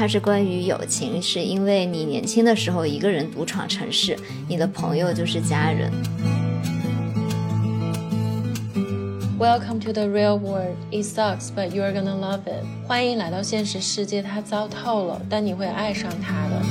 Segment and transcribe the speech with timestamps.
[0.00, 4.16] 它是关于友情，是因为你年轻的时候一个人独闯城市，
[4.48, 5.92] 你的朋友就是家人。
[9.38, 10.74] Welcome to the real world.
[10.90, 12.64] It sucks, but you're gonna love it.
[12.86, 16.62] 欢迎来到现实世界，它糟透了，但你会爱上它的。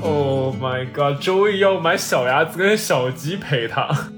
[0.00, 1.22] Oh my god！
[1.22, 4.08] 周易要买小鸭子跟小鸡陪他。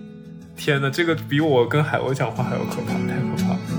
[0.57, 3.78] 天哪，这个比我跟海鸥讲话还要可怕，太可怕了。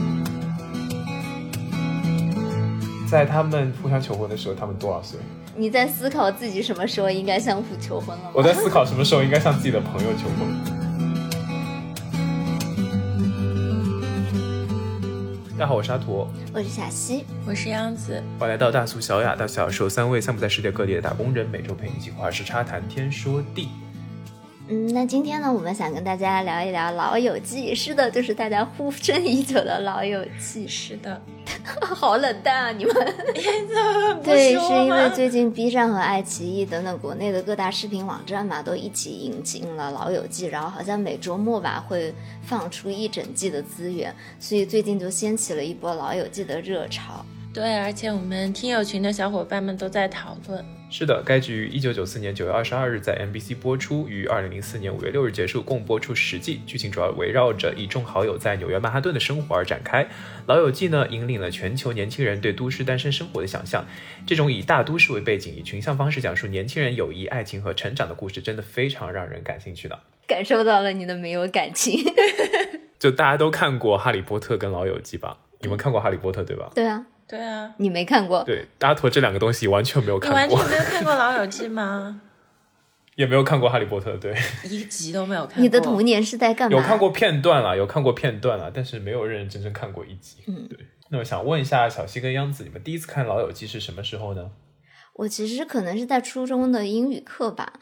[3.10, 5.20] 在他们互相求婚的时候，他们多少岁？
[5.56, 8.30] 你在思考自己什么时候应该相互求婚了吗？
[8.36, 10.48] 我在思考什么时候应该向自己的朋友求婚。
[15.54, 23.70] 大家好，我是阿图，我是小西，我是杨子，欢迎来到大苏小雅大小寿三位散布在世界各地的打工人，每周陪你一起话时差谈天说地。
[24.72, 27.74] 嗯，那今天呢，我们想跟大家聊一聊《老友记》。
[27.76, 30.68] 是的，就是大家呼声已久的《老友记》。
[30.68, 31.20] 是的，
[31.82, 32.94] 好冷淡啊，你们。
[34.24, 42.14] 对，是因为最近 B 站和爱奇艺等等国内的各大视频网站嘛，都一起引进了《老友记》，然后好像每周末吧会
[42.44, 47.26] 放出一整季的资源，所以最近就掀起了一波《老友记》的热潮。
[47.52, 50.64] 对，而且我们听友群的小伙伴们都在讨论。
[50.92, 56.62] 是的，该剧于一九九四年九月二十二日在 MBC 播出，于二零零四年五月六日结束，共播出十季。
[56.68, 60.04] 剧情主要围绕着一众好友在纽约曼哈顿的生活而展开。
[60.46, 63.86] 《老友记》呢，引领了全球年轻人对都市单身生活的想象。
[64.28, 70.00] 这种以大都市为背景，以群像方式讲述年轻人友谊、爱情和成长的故事，真的非常让人感兴趣的。
[70.28, 72.04] 感受到了你的没有感情。
[73.00, 75.38] 就大家都看过《哈利波特》跟《老友记》吧？
[75.62, 76.72] 你们看过《哈利波特》对吧？
[76.74, 77.06] 对啊。
[77.30, 78.44] 对啊，你没看过？
[78.44, 80.40] 对，阿驼这两个东西完全没有看过。
[80.48, 82.20] 你完全没有看过《老友记》吗？
[83.16, 85.62] 也没有看过《哈利波特》，对，一集都没有看过。
[85.62, 86.78] 你的童年是在干嘛？
[86.78, 90.38] 有看过片段了，有看过片段了，但是没有认认真真看过一集。
[90.48, 90.80] 嗯，对。
[91.10, 94.50] 那我想问一下小西跟央子，你们第一次看《老友记》是什么时候呢？
[95.14, 97.74] 我其实可能是在初中的英语课吧。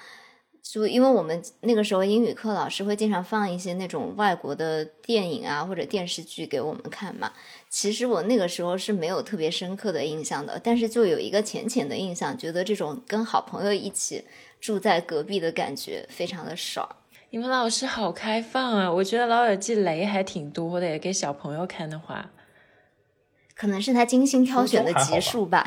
[0.69, 7.31] 就因为我们那个时候英语课老师会经常放一些那种外国的电影啊或者电视剧给我们看嘛，
[7.69, 14.25] 其实我那个时候是没有特别深刻的印象的，但是就有一个浅浅的印象，觉得这种跟好朋友一起
[14.59, 16.88] 住在隔壁的感觉非常的爽。
[17.29, 18.91] 你们老师好开放啊！
[18.91, 22.29] 我觉得《老友记》雷还挺多的，给小朋友看的话，
[23.55, 25.66] 可能是他精心挑选的集数吧。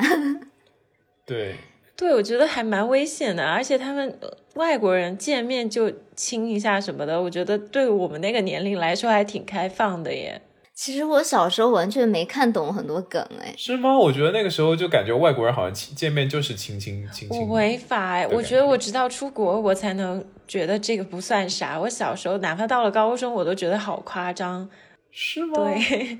[1.25, 1.55] 对。
[2.01, 4.17] 对，我觉得还蛮危险的，而且他们
[4.55, 10.41] 外国人见面就亲一下什么的，我觉得对我们那个年龄来说还挺开放的耶。
[10.73, 13.95] 其实我小时候完全没看懂很多梗，哎，是吗？
[13.95, 17.39] 我觉得那个时候就感觉外国人好像亲见面就是亲亲亲亲。
[17.39, 18.27] 我违法哎！
[18.27, 21.79] 我觉得我直到出国我才能觉得这个不算啥。
[21.79, 24.67] 我小时候哪怕到了高中，我都觉得好夸张。
[25.11, 25.53] 是吗？
[25.65, 26.17] 对。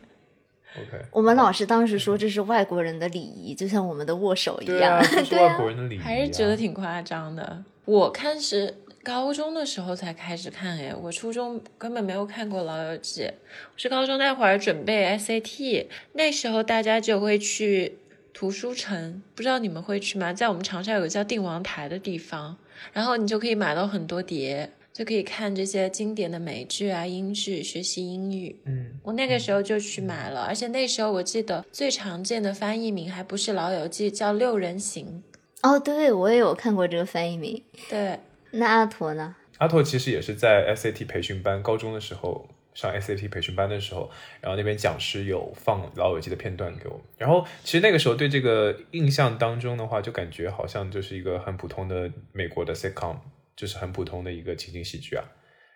[0.77, 5.03] OK，我们老师当时说这是外国人的礼仪，就像我们的握手一样。
[5.29, 7.63] 对啊，外国人的礼仪，还是觉得挺夸张的。
[7.83, 8.73] 我看是
[9.03, 13.23] 高中的时候才开始看，哎，我初中根本没有看过《老友记》。
[13.27, 17.97] 我是高中那会儿准备 SAT，那时候大家就会去
[18.33, 20.31] 图书城，不知道你们会去吗？
[20.31, 22.55] 在我们长沙有个叫定王台的地方，
[22.93, 24.71] 然后你就可以买到很多碟。
[24.93, 28.59] 就可以看这些经典的美剧啊、英剧，学习英语。
[28.65, 35.23] 嗯，我那个时候就去买了，而且那时候我记得最常见的翻译名还不是《老友记》，叫《六人行》。
[35.69, 37.63] 哦，对，我也有看过这个翻译名。
[37.89, 38.19] 对，
[38.51, 39.35] 那阿驼呢？
[39.59, 44.09] 阿驼其实也是在 SAT 培训班，高中的时候上 SAT 培训班的时候，
[44.41, 46.99] 然后那边讲师有放《老友记》的片段给我。
[47.17, 53.17] 然后其实那个时候对这个印象当中的话，就感觉好像就是一个很普通的美国的 sitcom。
[53.55, 55.23] 就是很普通的一个情景喜剧啊，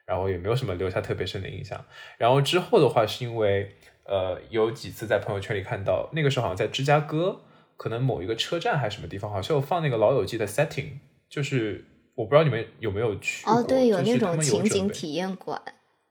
[0.05, 1.85] 然后也没有什么留下特别深的印象。
[2.17, 7.41] 然后之后的话，是因为呃有几次在朋友圈里看到，那个时候好像在芝加哥，
[7.77, 10.99] 可能某一个车站还是什么地方，好像有放那个《老友记》的 setting，
[11.29, 11.83] 就是
[12.15, 15.61] 我不知道你们有没有去哦，对，有那种情景体验馆，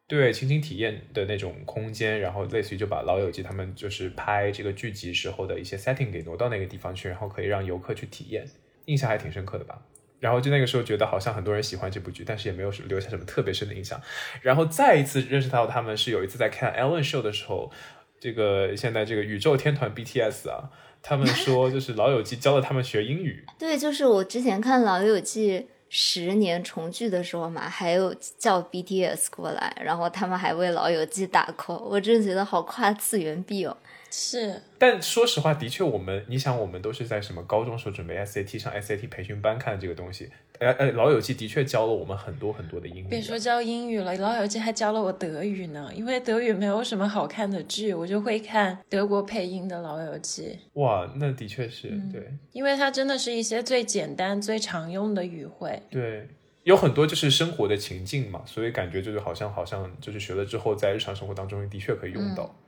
[0.06, 8.46] 对，情景体验的那种空间，然后类似于就把《老友记》他们就是拍这个剧集时候的一些 setting 给挪到那个地方去，然后可以让游客去体验，
[8.84, 9.80] 印象还挺深刻的吧。
[10.24, 14.00] 然后就那个时候觉得好像很多人喜欢这部剧，但是也没有留下什么特别深的印象。
[14.40, 17.70] 然后再一次认识到他们是有一次在看 Ellen Show 的时候，
[18.18, 20.70] 这个现在这个宇宙天团 BTS 啊，
[21.02, 23.44] 他们说就是老友记教了他们学英语。
[23.60, 33.76] 对，就是我之前看老友记十年重聚的时候嘛，还有叫 BTS 过来，然后他们还为老友记打 call，我真的觉得好跨次元壁哦。
[34.16, 40.30] 是，但说实话，的确，我们你想，我们都是在什么高中时候准备 SAT 上 SAT 培训班看这个东西，
[40.60, 43.08] 哎哎，《老友记》的确教了我们很多很多的英语。
[43.10, 45.90] 别说教英语了，《老友记》还教了我德语呢。
[45.92, 50.56] 因为德语没有什么好看的剧，我就会看德国配音的《老友记》。
[50.80, 55.82] 哇，那的确是对，因为它真的是一些最简单、最常用的语汇。
[55.90, 56.28] 对，
[56.62, 62.44] 有很多就是生活的情境嘛，所以感觉就是好像好像就是学了之后，在日常生活当中的确可以用到。
[62.44, 62.63] 对，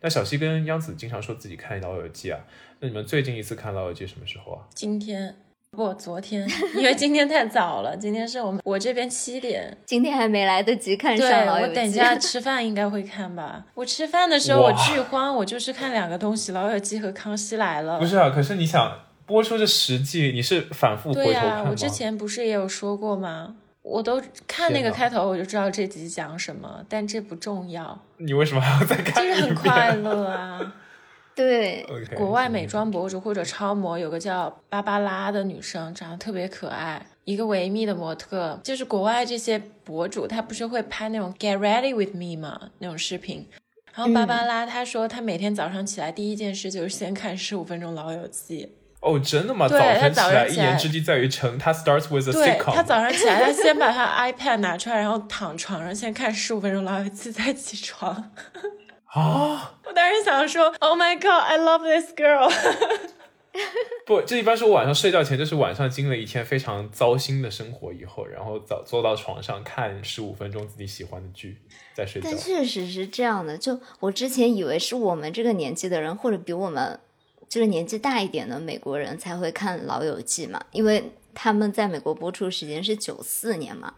[0.00, 2.40] 那小西跟央子经常说自己看《老友记》啊，
[2.80, 4.62] 那你们最近一次看《老友记》什么时候啊？
[4.74, 5.36] 今天。
[5.70, 7.94] 不，昨天，因为今天太早了。
[7.94, 11.70] 今天是我们我这边七点，今天还没来得及看上老友记。
[11.70, 13.66] 我等一下吃饭应该会看吧。
[13.74, 17.96] 我吃饭的时候我剧荒，我就是看两个东西，《老友记》和《康熙来了》。
[17.98, 21.66] 不是啊，可是你想播出这十季，你是反复回头看吗？
[21.68, 23.56] 我之前不是也有说过吗？
[23.82, 27.98] 我都看那个开头，我就知道这集讲什么，但这不重要。
[28.18, 29.14] 你为什么还要再看？
[29.14, 30.74] 就是很快乐啊。
[31.34, 31.86] 对，
[32.16, 38.58] 国外美妆博主或者超模有个叫芭芭拉的女生，长得特别可爱，一个维密的模特。
[38.64, 42.70] 就是国外这些博主，他不是会拍那种 Get Ready with Me 吗？
[42.80, 43.46] 那种视频。
[43.94, 48.66] 然后芭芭拉她说，她每天早上起来第一件事就是先看十五分钟《老友记》。
[49.00, 49.68] 哦，真的吗？
[49.68, 52.74] 早上起来，一言之计在于晨，他 starts with a sitcom。
[52.74, 58.32] 他早上起来，他先把他 iPad 拿出来，然后躺床上先看十五分钟《老友记》，再起床。
[59.06, 59.74] 啊！
[59.86, 62.52] 我当时想说，Oh my God, I love this girl。
[64.04, 71.58] 不，这一般是我晚上睡觉前，就是晚上经历了一天非常糟心的生活以后，然后早坐到床上看十五分钟自己喜欢的剧，
[71.94, 72.28] 再睡觉。
[72.30, 77.00] 但确实是这样的，就我之前以为是我们这个年纪的人，或者比我们
[77.48, 83.94] 就是年纪大一点的美国人才会看《老友记》嘛，因为他们在美国播出时间是九四年嘛。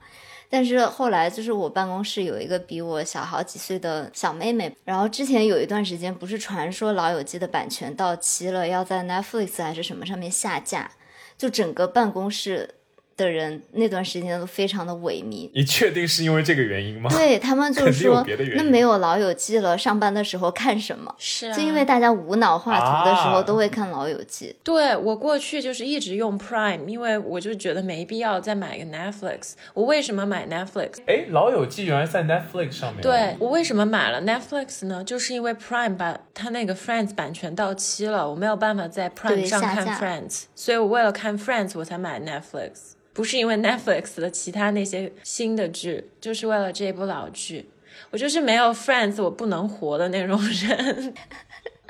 [0.48, 10.90] 但是后来就是我办公室有一个比我小好几岁的小妹妹，然后之前有一段时间不是传说《老友记》的版权到期了，要在 Netflix 还是什么上面下架，
[11.38, 12.74] 就整个办公室。
[13.20, 15.50] 的人那段时间都非常的萎靡。
[15.52, 17.10] 你确定是因为这个原因吗？
[17.10, 18.24] 对他们就是说，
[18.56, 21.14] 那没有老友记了，上班的时候看什么？
[21.18, 24.56] 是，啊就因为大家无脑画图的时候都会看老友记。
[24.64, 29.52] 对我过去就是一直用 Prime，因为我就觉得没必要再买个 Netflix。
[29.74, 30.98] 我为什么买 Netflix？
[31.06, 33.02] 哎，老友记原来在 Netflix 上面。
[33.02, 35.04] 对我为什么买了 Netflix 呢？
[35.04, 42.92] 就是因为 Prime 把它那个 Friends 版权到期了，我没有办法在 Prime 上看 Friends，所以我为了看 Friends 我才买 Netflix。
[43.12, 47.68] 不是因为 Netflix 的其他那些新的剧，就是为了这部老剧。
[48.10, 51.14] 我就是没有 Friends 我不能活的那种人。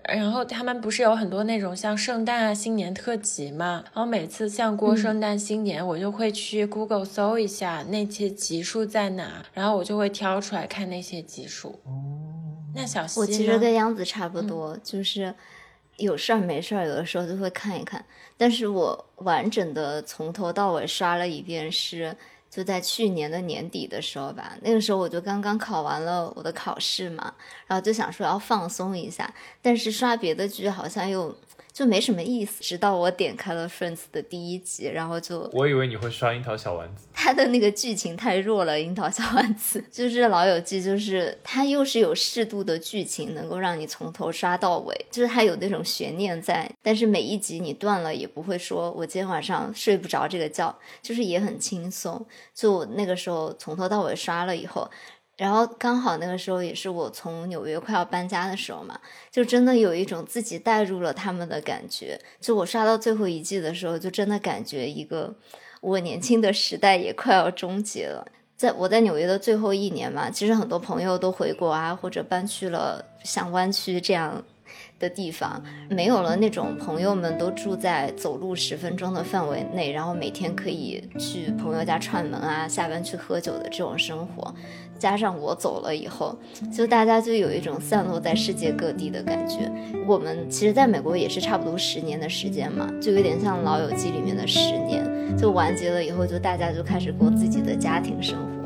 [0.09, 3.85] 然后他们不是有很多那种像圣诞啊、新年特辑嘛？
[3.95, 11.79] 然后每次像过圣诞、新年，我就会去 Google 搜一下那些集数在哪，然后我就会挑出来看那些集数。
[11.85, 11.93] 哦，
[12.75, 15.35] 那小西，我其实跟杨子差不多，就是。
[16.01, 18.05] 有事儿没事儿，有的时候就会看一看。
[18.37, 22.17] 但是我完整的从头到尾刷了一遍，是
[22.51, 24.57] 就在去年的年底的时候吧。
[24.63, 27.33] 那个时候我就刚刚考完了我的考试嘛，
[27.67, 29.33] 然后就想说要放松一下，
[29.63, 31.37] 但是刷别的剧好像又。
[31.81, 52.27] 就没什么意思，直到我点开了《Friends》的第一集，然后就我以为你会刷《樱桃小丸子》， 它的那个剧情太弱了，《樱桃小丸子》就是《老友记》，就是它又是有适度的剧情，能够让你从头刷到尾，就是它有那种悬念在，但是每一集你断了也不会说我今天晚上睡不着这个觉，就是也很轻松。
[52.55, 54.87] 就那个时候从头到尾刷了以后。
[55.41, 62.21] 然后刚好那个时候也是我从纽约快要搬家的时候嘛，就真的有一种自己带入了他们的感觉。
[62.39, 65.35] 就我刷到最后一季的时候，就真的感觉一个
[65.81, 68.27] 我年轻的时代也快要终结了。
[68.55, 74.45] 在我在纽约的最后一年嘛，其实很多朋友都回国啊，或者搬去了像湾区这样
[74.99, 84.55] 的地方，没有了那种朋友们都住在走路十分钟的范围内，然后每天可以去朋友家串门啊，下班去喝酒的这种生活。
[85.01, 86.37] 加上我走了以后，
[86.71, 89.73] 就大家就有一种散落在世界各地的感觉。
[90.07, 95.03] 我们其实在美国也是差不多十年的时间嘛，就有点像《老友记》里面的十年，
[95.39, 98.60] 就完结了以后，就大家就开始过自己的家庭生活。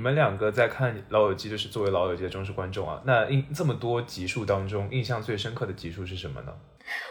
[0.00, 3.00] 们两个在看《老友记》，就是作为《老友记》的忠实观众啊。
[3.04, 6.52] 那印这么多集数当中，印象最深刻的集数是什么呢？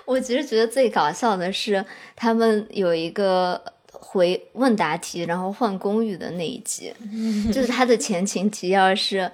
[0.05, 6.93] 我其实觉得最搞笑的是他们有一个回问答题，然后换公寓的那一集，
[7.53, 9.31] 就是他的前情提要是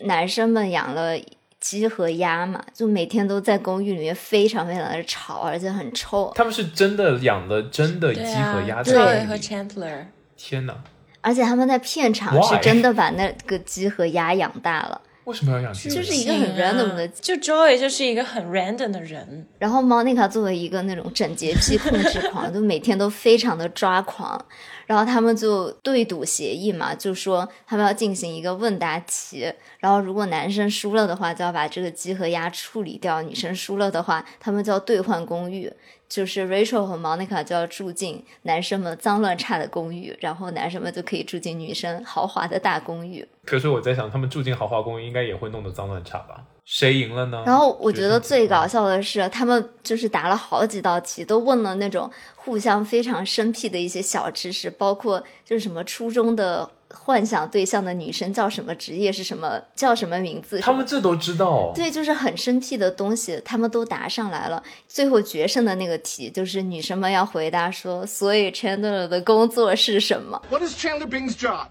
[0.00, 1.18] 男生们养了
[1.58, 6.32] 鸡和鸭嘛，就每天都在公寓里面非常非常的吵，而且很臭。
[6.36, 10.80] 他们是真的养了真的鸡和鸭在对公寓和 Chandler，天哪，
[11.28, 14.98] 而且他们在片场是真的把那个鸡和鸭养大了。
[15.24, 15.90] 为什么要养鸡？
[15.90, 24.42] 就是一个很 random 的就 Joy 就是一个很 random 的人，然后 Monica 作为一个那种整洁癖控制狂，就每天都非常的抓狂。
[24.86, 35.70] 然后他们就对赌协议嘛，就说他们要进行一个问答题，然后如果男生输了的话，就要把这个鸡和鸭处理掉；女生输了的话，他们就要兑换公寓。
[36.08, 43.26] 就是 Rachel 和 Monica 就要住进男生们脏乱差的公寓，然后男生们就可以住进女生豪华的大公寓。
[43.44, 46.44] 可是我在想，他们住进豪华公寓应该也会弄得脏乱差吧？
[46.64, 47.42] 谁赢了呢？
[47.46, 60.58] 然后我觉得最搞笑的是，他们就是答了好几道题，都问了那种互相非常生僻的一些小知识，包括就是什么初中的幻想对象的女生叫什么职业是什么，叫什么名字。
[60.60, 61.72] 他们这都知道。
[61.74, 64.62] 对，就是很生僻的东西，他们都答上来了。
[64.86, 71.68] 最后决胜的那个题，就是女生们要回答说，所以 Chandler 的工作是什么？What is Chandler Bing's job?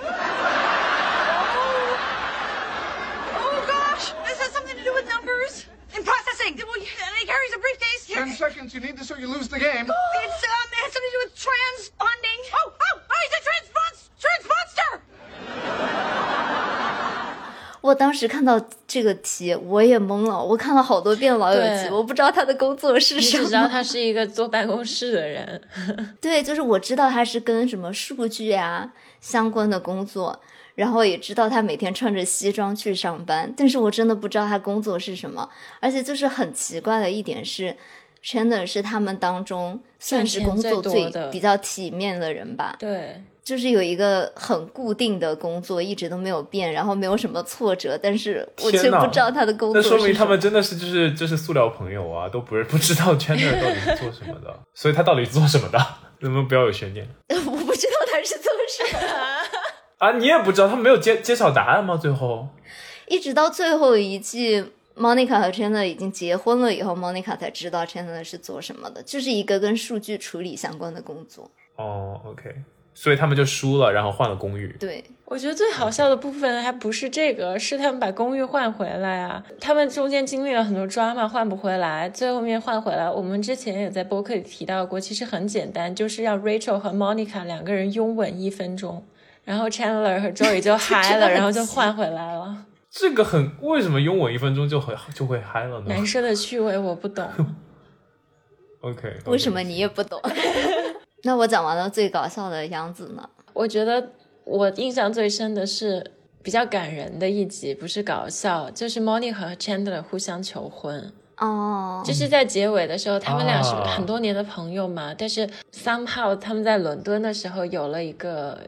[0.00, 0.12] Oh
[3.66, 4.12] gosh!
[4.26, 5.64] This has something to do with numbers
[5.94, 6.56] and processing.
[6.56, 8.06] Well, and he carries a briefcase.
[8.06, 8.74] Ten seconds.
[8.74, 9.86] You need this or you lose the game.
[9.86, 12.40] It's um, it has something to do with transponding.
[12.54, 13.18] Oh, oh, oh!
[13.18, 15.02] He's a transpons transponster.
[17.80, 20.42] 我当时看到这个题，我也懵了。
[20.42, 23.44] 我看了好多遍《老友记》，我不知道他的工作是什么。
[23.44, 25.60] 只知道他是一个坐办公室的人。
[26.20, 30.40] 对，就是我知道他是跟什么数据啊相关的工作，
[30.74, 35.48] 然后也知道他每天穿着西装去上班，但是我真的不知道他工作是什么。
[35.80, 37.76] 而且就是很奇怪的一点是
[38.24, 49.82] ，Chandler 是他们当中算是工作最比较体面的人吧，对，就是有一个很固定的工作，一直都没有变，然后没有什么挫折，但是我却不知道他的工作那。
[49.82, 55.78] 说明他们真的是就是就是塑料朋友啊，都不是不知道 Chandler 到底是做什么的， 所以他到底是做什么的？
[56.20, 59.16] 能不能不要有悬念 我不知道他是做什么的。
[59.96, 60.12] 啊？
[60.18, 61.96] 你也不知道，他没有揭揭晓答案吗？
[61.96, 62.48] 最后
[63.08, 64.62] 一直到最后一季
[64.94, 71.50] ，Monica 和 Chandler 已经结婚了以后，Monica 才知道 Chandler 是做什么的，就是一个跟数据处理相关的工作。
[71.76, 72.54] 哦，OK，
[73.00, 74.76] 所以他们就输了，然后换了公寓。
[74.80, 79.40] 对，我觉得最好笑的部分还不是这个，是他们把公寓换回来啊。
[79.60, 83.08] 他们中间经历了很多 drama，换不回来，最后面换回来。
[83.08, 89.06] 我们之前也在播客里提到过，其实很简单，就是让 Rachel 和 Monica 两个人拥吻一分钟，
[89.44, 92.66] 然后 Chandler 和 Joey 就 嗨了，然后就换回来了。
[92.90, 97.24] 这个很为什么拥吻一分钟就会就会嗨了呢 男生的趣味我不懂？
[98.82, 100.20] OK，为什么你也不懂？
[101.24, 101.90] 那我讲完了？
[101.90, 103.28] 最搞笑的杨子呢？
[103.52, 104.12] 我觉得
[104.44, 111.12] 我印象最深的是比较感人的一集，不是搞笑，就是 Monica 和 Chandler 互相求婚。
[111.38, 118.58] 哦，就是在结尾的时候，他们俩是啊很多年的朋友嘛，但是 somehow 他们在伦敦的时候有了一个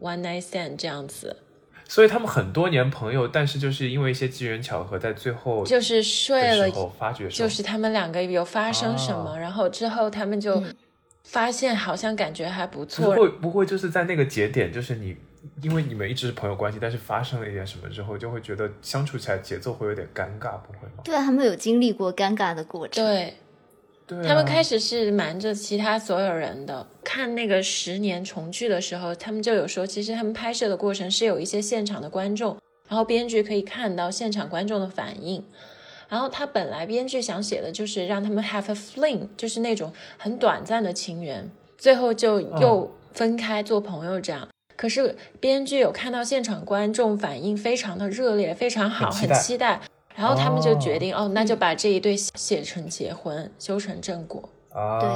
[0.00, 1.36] one night stand 这样子，
[1.88, 10.62] 所以他们很多年朋友，但是就是因为一些机缘巧合，在最后就是睡了的时，候发觉说，就是他们两个有发生什么，啊然后之后他们就
[11.30, 15.16] 发现好像感觉还不错，会不会就是在那个节点，就是你
[15.62, 21.02] 因为你们一直是朋友关系，但是发生了一点什么之后，就会觉得相处起来节奏会有点尴尬，不会吗？
[21.04, 23.04] 对啊，他们有经历过尴尬的过程。
[23.04, 23.34] 对。
[24.06, 26.84] 对啊、他们开始是瞒着其他所有人的。
[27.04, 32.58] 看那个十年重聚的时候，他们就有说，其实他们拍摄的过程是有一些现场的观众，
[32.88, 35.44] 然后编剧可以看到现场观众的反应。
[36.10, 44.46] 然后他本来编剧想写的就是让他们 have a fling，就是那种很短暂的情缘，最后就又分开做朋友这样。
[44.76, 49.80] 可是编剧有看到现场观众反应非常的热烈，非常好，很很期待期待。
[50.16, 54.48] 然后他们就决定，哦嗯那就把这一对写成结婚，修成正果。
[54.72, 55.08] 啊，对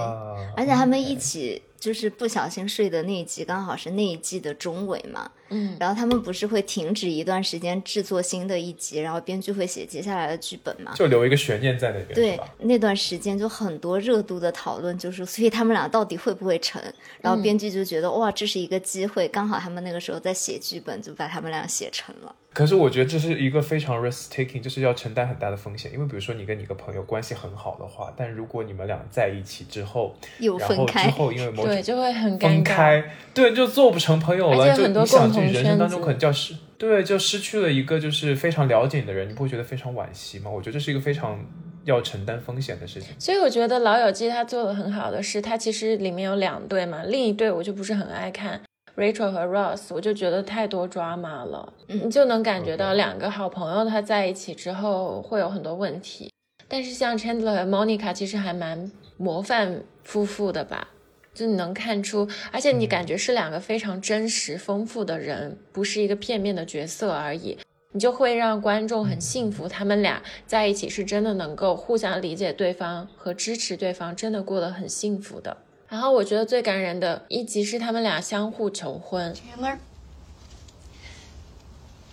[0.56, 5.30] 而且他们一起就是不小心睡的那一集，刚好是那一季的中尾嘛。
[5.50, 10.94] 嗯，然后他们不是会停止一段时间制作新的一集，然后编剧会写接下来的剧本嘛？
[10.94, 16.82] 就留一个悬念在那边，对吧？，那段时间就很多热度的讨论，就是所以他们俩到底会不会成？
[17.20, 22.34] 然后编剧就觉得、哇，这是一个机会，刚好他们那个时候在写剧本，就把他们俩写成了。
[22.54, 25.92] 可是我觉得这是一个非常 risk taking，就是要承担很大的风险。
[25.92, 32.64] 因为比如说你跟你一个朋友关系很好的话，但如果你们俩在一起之后，又然后之，后因为某对，就会很分尴尬。
[32.64, 40.50] 开，对，就做不成朋友了，就而且很多你想共同这人生当中可能就要失，对，就失去了一个就是非常了解你的人，你不会觉得非常惋惜吗？
[40.50, 41.38] 我觉得这是一个非常
[41.84, 43.14] 要承担风险的事情。
[43.18, 48.60] 所以我觉得《老友记》它做的很好的是，它其实里面有两对嘛，另一对我就不是很爱看。
[48.96, 56.30] Rachel 和 Ross，我就觉得太多 drama 了，你就能感觉到两个好朋友他在一起之后会有很多问题。
[56.68, 60.86] 但是像 Chandler 和 Monica 其实还蛮模范夫妇的吧，
[61.34, 67.58] 就你能看出，而且你感觉是两个非常真实丰富的人，不是一个片面的角色而已。
[67.90, 75.56] 你就会让观众很幸福，他们俩在一起是真的能够互相理解对方和支持对方，真的过得很幸福的。
[75.88, 79.76] 然后我觉得最感人的一集是他们俩相互求婚，Chandler,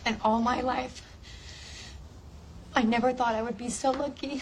[0.06, 1.02] in all my life,
[2.74, 4.40] I never thought I would be so lucky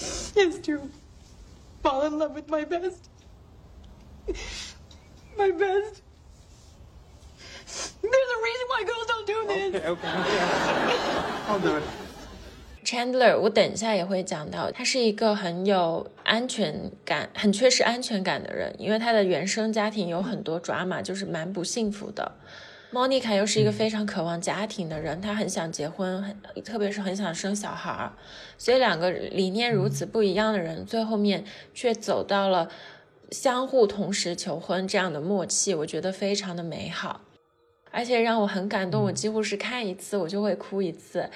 [0.00, 0.88] as to
[1.82, 3.08] fall in love with my best.
[5.38, 6.02] My best.
[8.02, 9.82] There's a reason why girls don't do this.
[11.48, 11.82] I'll do it.
[12.84, 22.36] Chandler，我等一下也会讲到，他是一个很有安全感、很缺失安全感的人，因为他的原生家庭有很多 drama，就是蛮不幸福的。
[22.93, 28.11] Monica 又是一个非常渴望家庭的人，她很想结婚，很特别是很想生小孩儿，
[28.57, 32.69] 所以两个理念如此不一样的人，最后面却走到了
[33.31, 37.21] 相互同时求婚这样的默契，我觉得非常的美好，
[37.91, 41.29] 而且让我很感动，我几乎是看一次我就会哭一次。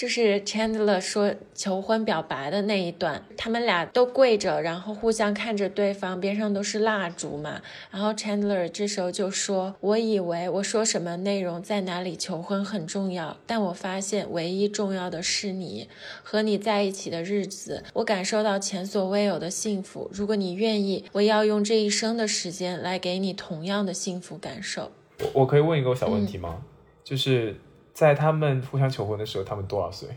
[0.00, 7.60] 就是 Chandler 说求婚表白的那一段，他们俩都跪着，然后互相看着对方，边上都是蜡烛嘛。
[7.90, 15.86] 然后 Chandler 这时候就说：“我以为我说什么内容在哪里求婚很重要，但我发现唯一重要的是你
[16.22, 20.10] 和你在一起的日子，我感受到前所未有的幸福。
[20.14, 24.92] 如果你愿意，我要用这一生的时间来给你同样的幸福感受。
[25.18, 26.62] 我我可以问一个小问题吗？
[27.04, 27.54] 就是
[28.00, 30.08] 在他们互相求婚的时候，他们多少岁？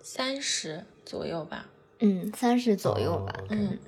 [0.00, 1.66] 三十左右吧。
[2.00, 3.32] 嗯，三十左右吧。
[3.48, 3.78] 嗯，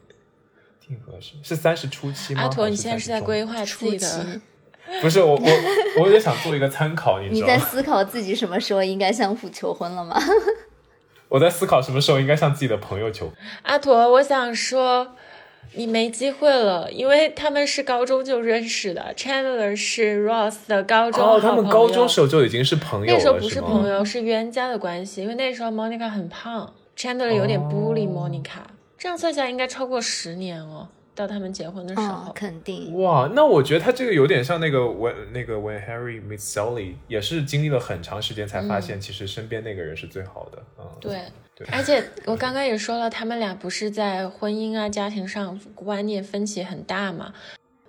[0.81, 1.33] 挺合适。
[1.43, 2.43] 是三十初期吗？
[2.43, 4.41] 阿驼，你现在是在规划自己初期的？
[5.03, 7.71] 不是我我我也想做一个参考，你 你在知道吗？
[7.73, 10.17] 思考自己什么时候应该相互求婚了吗？
[11.29, 13.35] 我在思考什么时候应该向自己的朋友求婚。
[13.63, 15.17] 阿驼，我想说，
[15.75, 19.15] 你没机会了，因为他们是高中就认识的。
[19.17, 28.63] Chandler 是 Ross 的高中哦，他们高中时候就已经是朋友了，那时候不是朋友，是冤家的关系，因为那时候 Monica 很胖，Chandler 有点 bully 哦 Monica，、
[28.97, 32.33] 这样算下来应该超过十年哦，到他们结婚的时嗯候，。
[32.33, 32.95] 肯定。
[32.95, 40.63] 哇，那我觉得他这个有点像那个 When 那个 When Harry Meets Sally，也是经历了很长时间才发现，其实身边那个人是最好的。
[40.79, 41.21] 嗯，对，
[41.57, 47.35] 对而且我刚刚也说了，他们俩不是在婚姻啊、家庭上观念分歧很大嘛。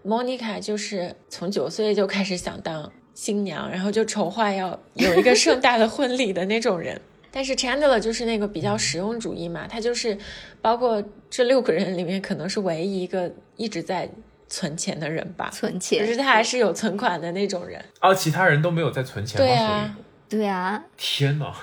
[0.04, 7.00] Monica 就是从九岁就开始想当新娘，然后就筹划要有一个盛大的婚礼的那种人。
[7.32, 10.18] 但是 Chandler 就是那个比较实用主义嘛，他就是
[10.62, 14.10] 包括这六个人里面，可能是唯一一个一直在
[14.48, 17.84] 存钱的人吧，存钱可是他还是有存款的那种人。
[18.02, 19.46] 哦，其他人都没有在存钱吗？
[19.46, 21.54] 对啊，对啊，天哪，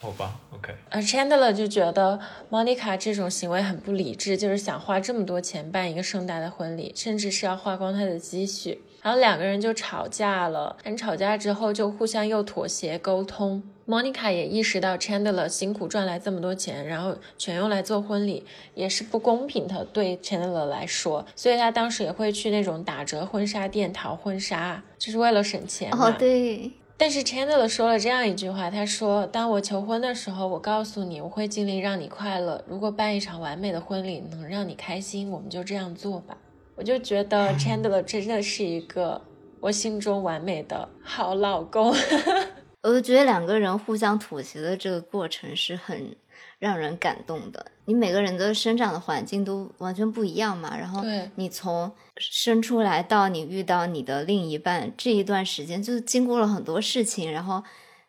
[0.00, 2.18] 好吧，OK，呃，Chandler 就觉得
[2.50, 8.82] Monica 这种行为很不理智，就是想花这么多钱办一个盛大的婚礼，甚至是要花光他的积蓄。
[9.00, 13.62] 然后两个人就吵架了，但吵架之后就互相又妥协沟通。
[13.86, 18.44] Monica 也意识到 Chandler 辛苦赚来这么多钱，然后全用来做婚礼，
[18.74, 26.08] 也是不公平的，对 Chandler 来说，所以他当时也会去那种打折婚纱店淘婚纱，就是为了省钱嘛。
[26.08, 32.64] 哦对，但是 Chandler 说了这样一句话，他说：“当我求婚的时候，我告诉你，我会尽力让你快乐。
[32.66, 36.38] 如果办一场完美的婚礼能让你开心，我们就这样做吧。”
[36.76, 39.20] 我就觉得 Chandler 真的是一个
[39.60, 41.94] 我心中完美的好老公。
[42.84, 46.14] 我就觉得两个人互相妥协的这个过程是很
[46.58, 47.66] 让人感动的。
[47.86, 57.64] 你每个人的生长的环境都完全不一样嘛，然后对你从生出来到你遇到你的另一半这一段时间，就经过了很多事情，然后。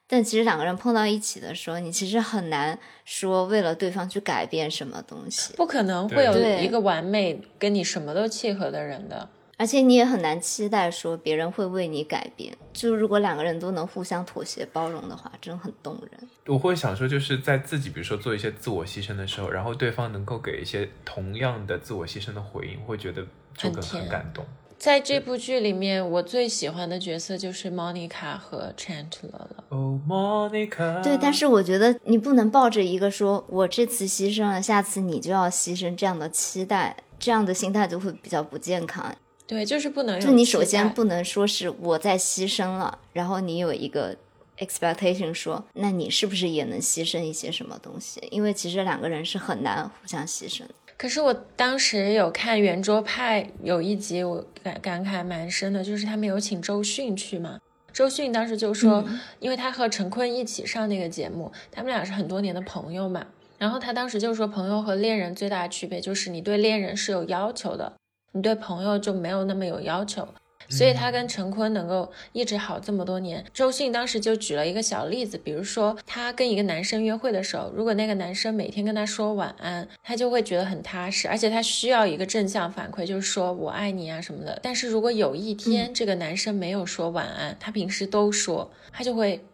[0.07, 9.27] 但其实两个人碰到一起的时候，你其实很难说为了对方去改变什么东西，不可能会有一个完美跟你什么都契合的人的。
[9.57, 12.55] 而且你也很难期待说别人会为你改变。
[12.73, 16.29] 就如果两个人都能互相妥协包容的话，真的很动人。
[16.47, 23.21] 我会想说，就是在自己比如说做一些自我牺牲的时候，然后对方能够给一些同样的自我牺牲的回应，会觉得
[23.57, 24.45] 就更很很感动。
[24.77, 29.63] 在这部剧里面，我最喜欢的角色就是 Monica 和 Chandler 了。
[29.69, 39.15] 哦、Monica，对，但是我觉得你不能抱着一个说我这次牺牲了，下次你就要牺牲这样的期待，这样的心态就会比较不健康。
[39.47, 44.15] 对，就是不能有就你首先不能说是我在牺牲了，然后你有一个
[44.57, 48.21] expectation 说，那你是不是也能牺牲一些什么东西？
[48.31, 50.63] 因为其实两个人是很难互相牺牲
[50.97, 57.59] 可是我当时有看圆桌派有一集，我感感慨蛮深的，就是他们有请周迅去嘛。
[57.91, 59.05] 周迅当时就说，
[59.39, 63.27] 因为他和陈坤一起上那个节目，他们俩是很多年的朋友嘛。
[63.57, 67.93] 然后他当时就说，朋友和恋人最大的区别就是你对恋人是有要求的，
[68.35, 70.27] 你对朋友就没有那么有要求。
[70.67, 73.45] 所以他跟陈坤能够一直好这么多年。
[73.53, 84.59] 周迅当时就举了一个小例子，比如说他跟一个男生约会的时候，如果那个男生每天跟他说晚安，他就会觉得很踏实，而且他需要一个正向反馈，就是说我爱你啊什么的。
[84.63, 89.45] 但是如果有一天这个男生没有说晚安，他平时都说，他就会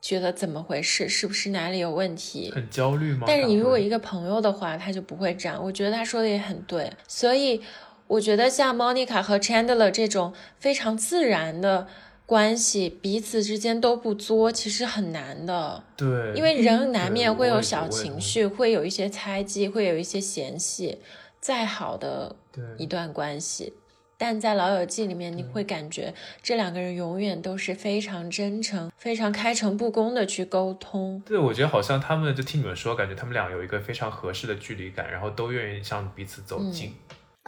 [0.00, 2.50] 觉得怎么回事，是不是哪里有问题？
[2.52, 3.22] 很焦虑吗？
[3.28, 5.62] 但是你如果一个个朋友的话，他就不会这样。
[5.62, 7.62] 我觉得他说的也很对，所以
[8.08, 11.86] 我觉得像 Monica 和 Chandler 这种非常自然的
[12.24, 15.82] 关系，彼此之间都不作，其实很难的。
[15.96, 20.98] 对，因为人难免会有小情绪，会有一些猜忌，会有一些嫌隙。
[21.38, 22.34] 再好的
[22.76, 23.74] 一段关系，
[24.18, 31.22] 但在《老友记》里面，你会感觉这两个人永远都是非常真诚、非常开诚布公的去沟通。
[31.24, 36.92] 对，我觉得好像他们就听你们说，感觉他们俩有一个非常合适的距离感，然后都愿意向彼此走近。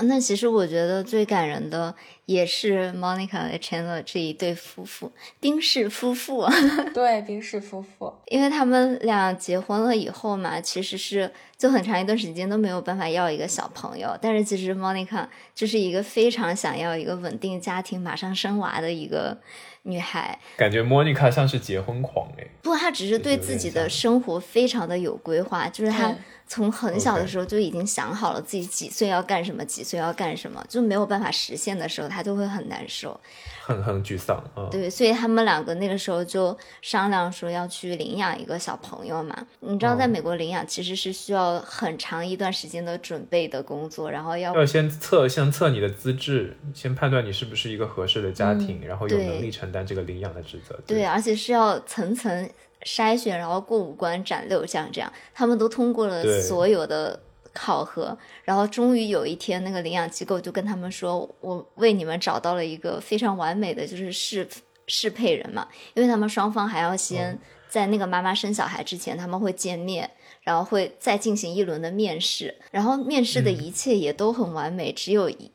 [0.03, 1.95] 那其实我觉得最感人的
[2.27, 6.47] 也是 Monica 和 Chandler 这一对夫妇，丁氏夫妇。
[6.95, 14.17] 对，丁氏夫妇，因为他们俩结婚了以后嘛，其实是就很长一段时间都没有办法要一个小朋友。
[14.21, 19.37] 但是其实 Monica 就是一个非常想要一个稳定家庭、马上生娃的一个
[19.83, 20.39] 女孩。
[20.57, 26.17] 感觉 Monica 像是结婚狂哎，不她只是对自己的生活非常的有规划，就是她对
[26.49, 33.21] 从很小的时候就已经想好了自己几岁要干什么，几岁要干什么，就没有办法实现的时候，他就会很难受。
[33.63, 39.47] 很很沮丧对，所以他们两个那个时候就商量说要去领养一个小朋友嘛。
[39.61, 50.79] 你知道，在哦美国领养其实是需要很长一段时间的准备的工作，然后要要先测，先测你的资质，先判断你是不是一个合适的家庭，然后有能力承担这个领养的职责。
[50.87, 52.49] 对，而且是要层层
[52.83, 57.19] 筛选，然后过五关斩六将这样，他们都通过了所有的
[57.53, 64.49] 考核，然后终于有一天，那个领养机构就跟他们说：“我为你们找到了一个非常完美的，就是适
[64.87, 67.39] 适配人嘛，因为他们双方还要先
[67.69, 70.11] 在那个妈妈生小孩之前，他们会见面。”
[70.45, 75.51] 然后会再进行一轮的面试，然后面试的一切也都很完美，只有一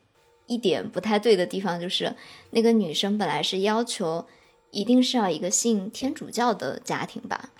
[0.46, 2.14] 一点不太对的地方，就是
[2.50, 4.24] 那个女生本来是要求
[4.74, 7.50] 一定是要一个信天主教的家庭吧，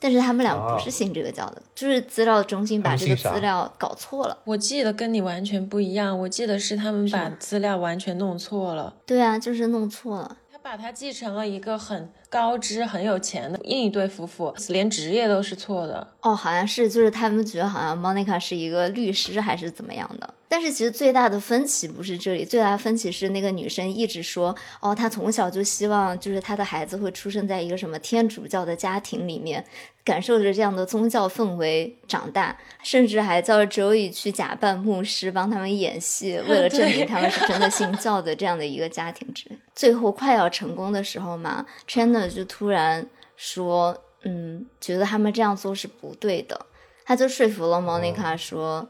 [0.00, 4.38] 但是他们俩不是信这个教的，就是资料中心把这个资料搞错了。
[4.44, 8.94] 我记得跟你完全不一样，我记得是他们把资料完全弄错了。
[9.04, 10.38] 对啊，就是弄错了。
[10.50, 16.06] 他把它记成了一个很高知、很有钱的另一对夫妇，连职业都是错的。
[16.20, 20.34] 哦，好像是，就是他们觉得好像 Monica 是一个律师还是怎么样的。
[20.48, 29.64] 但是其实最大的分歧不是这里，最大的分歧是那个女生一直说，哦，她从小就希望就是她的孩子会出生在一个什么天主教的家庭里面，
[30.04, 39.58] 感受着这样的宗教氛围长大，甚至还叫 Joey 去假扮牧师帮他们演戏，为了证明他们是真的信教的这样的一个家庭之类。
[39.74, 46.66] 最后快要成功的时候嘛， Chandler 就突然说，嗯，觉得他们这样做是不对的，
[47.04, 48.88] 他就说服了 Monica 说。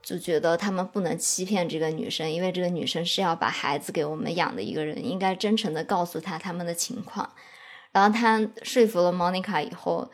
[0.00, 7.28] 就觉得他们不能欺骗这个女生，因为这个女生是要把孩子给我们养的一个人，应该真诚的告诉她他们的情况。
[7.92, 10.08] 然后他说服了 Monica 以后，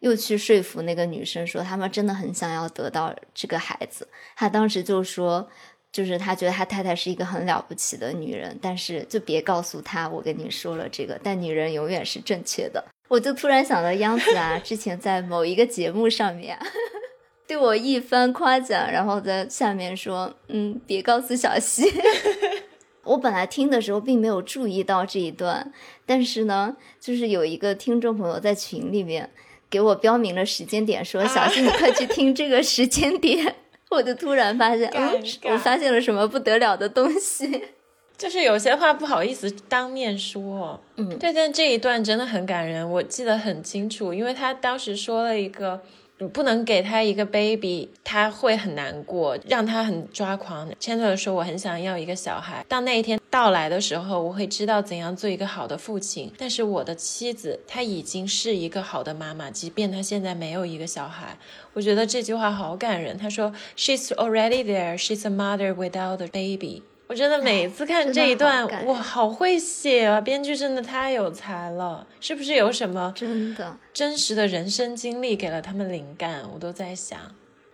[0.00, 4.06] 又去说服那个女生说他们真的很想要得到这个孩子。
[4.36, 5.48] 他当时就说，
[5.92, 12.84] 就是他觉得他太太是一个很了不起的女人，但是就别告诉他我跟你说了这个，但女人永远是正确的。
[13.08, 16.58] 我就突然想到央子啊， 之前在某一个节目上面。
[17.48, 21.82] 对我一番夸奖，然后在下面说：“嗯，别告诉小西。
[23.02, 25.72] ”我本来听的时候并没有注意到这一段，
[26.06, 29.30] 但是呢，就是有一个听众朋友在群里面
[29.68, 33.56] 给我标明了时间点，说：“小西，你快去听这个时间点。”
[33.90, 37.64] 我就突然发现，嗯我发现了什么不得了的东西。
[38.16, 45.80] 就是有些话不好意思当面说，嗯对，但这一段真的很感人，我记得很清楚，因为他当时说了一个，
[46.22, 50.70] 你不能给他一个 baby，他会很难过，让他很抓狂。
[50.78, 56.30] Chandler 说我很想要一个小孩，当那一天到来的时候，我会知道怎样做一个好的父亲。
[56.36, 61.38] 但是我的妻子她已经是一个好的妈妈，即便她现在没有一个小孩。
[61.72, 63.16] 我觉得这句话好感人。
[63.16, 64.98] 他说，She's already there.
[64.98, 66.82] She's a mother without a baby.
[67.10, 70.20] 我真的每次看这一段好感，人哇，好会写啊！
[70.20, 76.48] 编剧真的太有才了，是不是有什么真的，真实的人生经历给了他们灵感？
[76.54, 77.18] 我都在想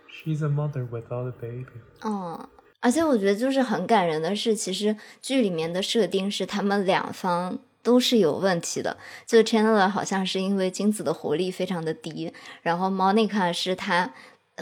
[0.09, 1.67] ，She's a mother without a baby。
[2.03, 8.97] 嗯，而且我觉得就是很感人的是，其实剧里面的设定是他们两方都是有问题的。
[9.27, 14.11] 就 Chandler 好像是因为精子的活力非常的低，然后 Monica 是她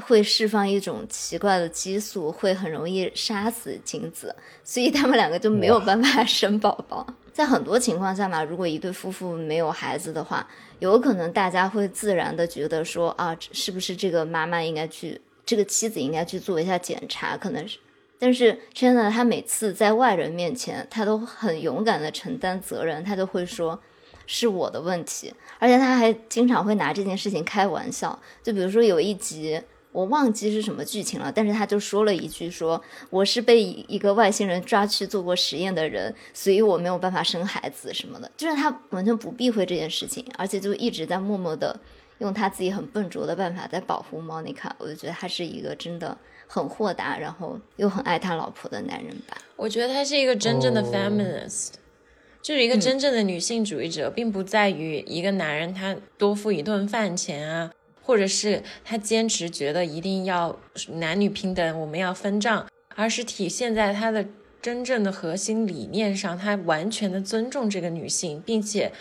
[0.01, 7.07] 会释放一种奇怪的激素，会很容易杀死精子，所以他们两个就没有办法 生宝宝。
[7.31, 10.45] 在很多情况下嘛，如果一对夫妇没有孩子的话，
[10.79, 17.77] 有可能大家会自然的觉得说啊，是不是这个妈妈应该去，这个妻子应该去做一下检查，可能是。
[18.19, 23.77] 但是 Chandler 他每次在外人面前，他都很勇敢的承担责任，他都会说
[24.25, 28.17] 是我的问题，而且他还经常会拿这件事情开玩笑。
[28.43, 29.61] 就比如说有一集。
[29.95, 41.79] 我忘记是什么剧情了，但是他就说了一句说我是被一个外星人抓去做过实验的人，所以我没有办法生孩子什么的，就是他完全不避讳这件事情，而且就一直在默默的
[42.17, 44.69] 用他自己很笨拙的办法在保护 Monica。
[44.79, 49.37] 我就觉得他是一个真的很豁达，然后又很爱他老婆的男人吧。
[49.55, 51.69] 我觉得他是一个真正的 feminist，、
[52.41, 57.71] 就是一个真正的女性主义者，并不在于一个男人他多付一顿饭钱啊。
[58.05, 64.23] 或者是他坚持觉得一定要男女平等，我们要分账，而是体现在他的
[64.61, 68.91] 真正的核心理念上，他完全的尊重这个女性，并且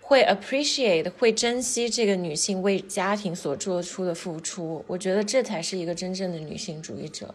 [0.00, 4.84] 会 appreciate 会珍惜这个女性为家庭所做出的付出。
[4.86, 7.34] 我觉得这才是一个真正的女性主义者。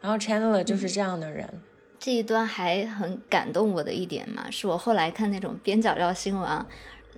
[0.00, 1.60] 然后 Chandler 就是这样的人。
[1.98, 6.66] 这一段还很感动我的一点嘛，是我后来看那种边角料新闻啊。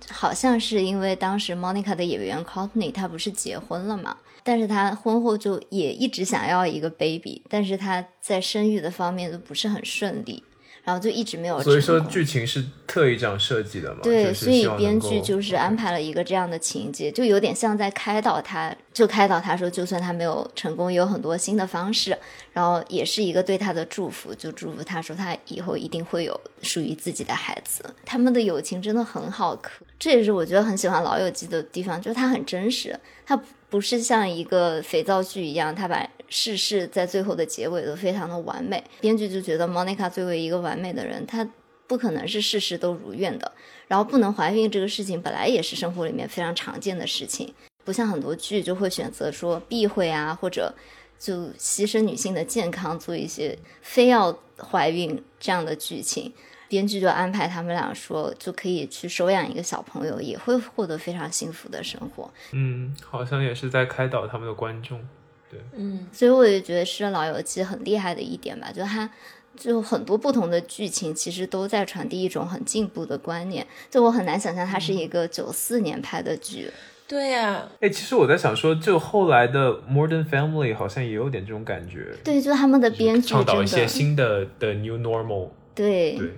[0.09, 10.43] 好像是因为当时 Monica 的演员 Courtney 他不是结婚了嘛，但是她婚后就也一直想要一个 baby，但是她在生育的方面都不是很顺利，
[10.89, 11.61] 然后就一直没有。
[11.61, 13.99] 所以说剧情是特意这样设计的嘛？
[14.01, 22.17] 对，所以编剧就是安排了一个这样的情节，就有点像在开导他，就开导他说，就算他没有成功，有很多新的方式，
[22.51, 27.83] 然后也是一个对他的祝福，就祝福他说他以后一定会有属于自己的孩子。
[28.03, 29.85] 他们的友情真的很好磕。
[29.99, 38.83] 这也是我觉得很喜欢《老友记》的地方，就是它很真实，它不是像一个肥皂剧一样，它把事事在最后的结尾都非常的完美。
[39.01, 41.47] 编剧就觉得 Monica 作为一个完美的人，她
[41.87, 43.51] 不可能是事事都如愿的。
[43.87, 50.71] 然后不能怀孕这个事情本来也是生活里面非常常见的事情，不像很多剧就会选择说避讳啊，或者
[51.17, 56.31] 就牺牲女性的健康做一些非要怀孕这样的剧情。
[56.67, 62.31] 编剧就安排他们俩说，就可以去收养一个小朋友，也会获得非常幸福的生活。
[62.51, 65.01] 嗯，好像也是在开导他们的观众。
[65.49, 69.09] 对，嗯，所以我也觉得是《老友记》很厉害的一点吧，就它
[69.57, 73.65] 就很多不同的剧情，其实都在传递一种很进步的观念。
[73.89, 76.69] 就我很难想象它是一个九四年拍的剧。
[77.07, 82.13] 对呀，哎，其实我在想说，就后来的《Modern Family》好像也有点这种感觉。
[82.23, 85.49] 对，就他们的编剧倡导一些新的的 New Normal。
[85.73, 86.35] 对对。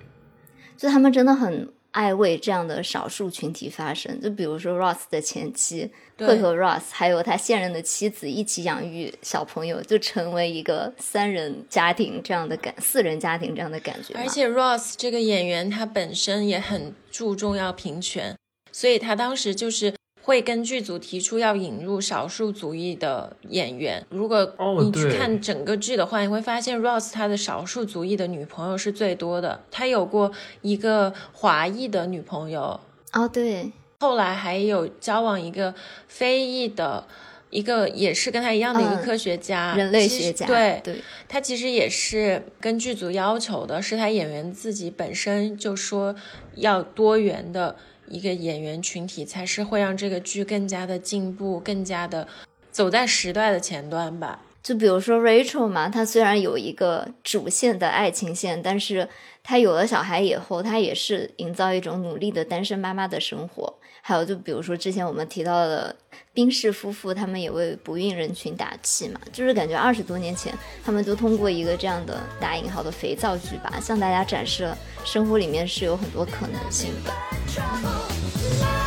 [0.74, 14.14] 就他们真的很爱为这样的少数群体发声，就比如说 Ross 的前妻会和 Ross 还有他现任的妻子一起养育小朋友，就成为一个三人家庭这样的感，四人家庭这样的感觉。
[14.14, 18.36] 而且 Ross 这个演员他本身也很注重要平权，
[18.70, 19.94] 所以他当时就是。
[20.22, 24.06] 会跟剧组提出要引入少数族裔的演员。
[24.08, 29.60] 如果你去看整个剧的话，你会发现 Ross 他的少数族裔的女朋友是最多的。
[29.70, 30.30] 他有过
[30.60, 32.80] 一个华裔的女朋友
[33.12, 33.72] 哦，对。
[33.98, 35.74] 后来还有交往一个
[36.06, 37.04] 非裔的，
[37.50, 40.46] 一个也是跟他一样的一个科学家，人类学家。
[40.46, 40.96] 对对，
[41.28, 46.14] 他其实也是跟剧组要求的，是他演员自己本身就说
[46.54, 47.74] 要多元的。
[48.08, 52.26] 一个演员群体才是会让这个剧更加的进步，更加的
[52.70, 54.42] 走在时代的前端吧。
[54.62, 59.08] 就比如说 Rachel 嘛，她虽然有一个主线的爱情线，但是
[59.42, 63.74] 她有了小孩以后，她也是营造一种努力的单身妈妈的生活。
[64.04, 65.94] 还有就比如说之前我们提到的
[66.34, 70.52] 冰氏夫妇，他们也为不孕人群打气嘛，就是感觉二十多年前，
[70.84, 78.81] 他们就通过一个这样的打引号的肥皂剧吧，向大家展示了生活里面是有很多可能性的。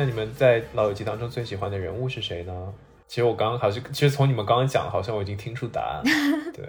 [0.00, 2.72] 那你们在《老友记》当中最喜欢的人物是谁呢？
[3.06, 6.52] 其实我刚刚好像，其实从你们刚刚讲，好像我已经听出答案了。
[6.56, 6.66] 对，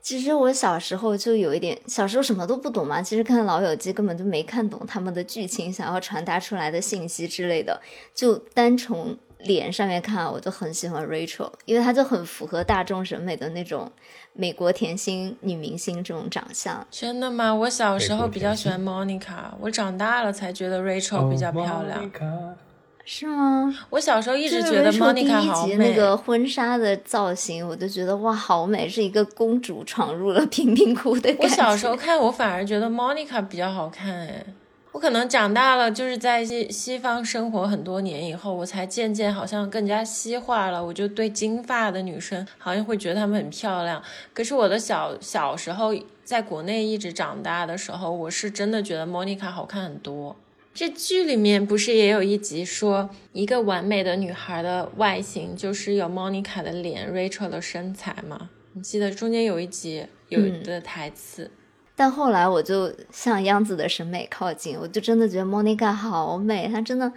[0.00, 3.02] 其实我小时候就有一点，小时候什么都不懂嘛。
[3.02, 7.78] 其实看《老友记》根本就没看懂他们的剧情，想要传达出来的信息之类的，
[8.14, 13.90] 就单从脸上面看，我就很喜欢 Rachel，因为她就很符合大众审美的那种
[14.32, 16.86] 美国甜心女明星这种长相。
[16.90, 17.54] 真的吗？
[17.54, 22.10] 我小时候比较喜欢 Monica，我长大了才觉得 Rachel 比较漂亮。
[22.10, 22.52] Monica
[23.04, 23.76] 是吗？
[23.90, 25.72] 我小时候一直觉得 Monica 一好美。
[25.72, 31.42] 集那个婚纱的造型，我就觉得哇，好美，是一个公主闯入了 贫民窟的感觉。
[31.42, 34.44] 我小时候看，我反而觉得 Monica 比较好看哎。
[34.92, 40.84] 我可能长大了，就是在西西方生活很多年以后，我才渐渐好像更加西化了。
[40.84, 44.02] 我就对金发的女生好像会觉得她们很漂亮。
[44.34, 50.36] 可是我的小小时候在国内一直长大的时候，我是真的觉得 Monica 好看很多。
[50.74, 58.50] 这剧里面不是也有一集说，一个完美的女孩的外形就是有 Monica 的脸，Rachel 的身材吗？
[58.74, 61.50] 你记得中间有一集有嗯的台词。
[62.02, 67.12] 但后来我就向央子的审美靠近，我就真的觉得 Monica 好美，她真的，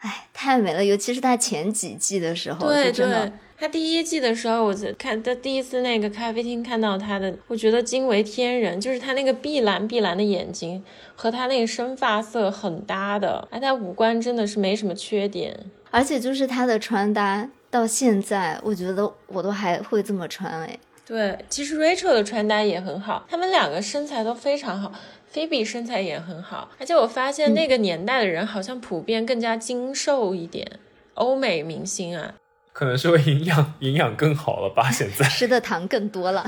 [0.00, 0.84] 哎，太美了。
[0.84, 10.84] 尤其是她前几季的时候，对就真的对，他第一季的时候，我就看她第一次那个咖啡厅看到她的，我觉得惊为天人，就是她那个碧蓝碧蓝的眼睛
[11.16, 15.58] 和她那个深发色很搭的，哎，她五官真的是没什么缺点。
[15.90, 20.78] 而且就是她的穿搭，到现在我觉得我都还会这么穿哎。
[21.08, 24.92] 对，其实 Rachel 的穿搭也很好，他们两个身材都非常好。
[25.26, 30.80] 菲比身材也很好，而且我发现那个年代的人好像普遍更加精瘦一点。
[31.14, 32.34] 欧美明星啊，
[32.72, 34.90] 可能是会营养营养更好了吧？
[34.90, 36.46] 现在吃的糖更多了。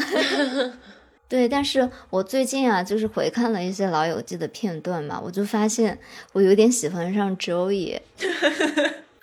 [1.28, 5.98] 对，但是我最近啊，就是回看了一些《老友记》的片段嘛，我就发现
[6.32, 8.00] 我有点喜欢上 Joey。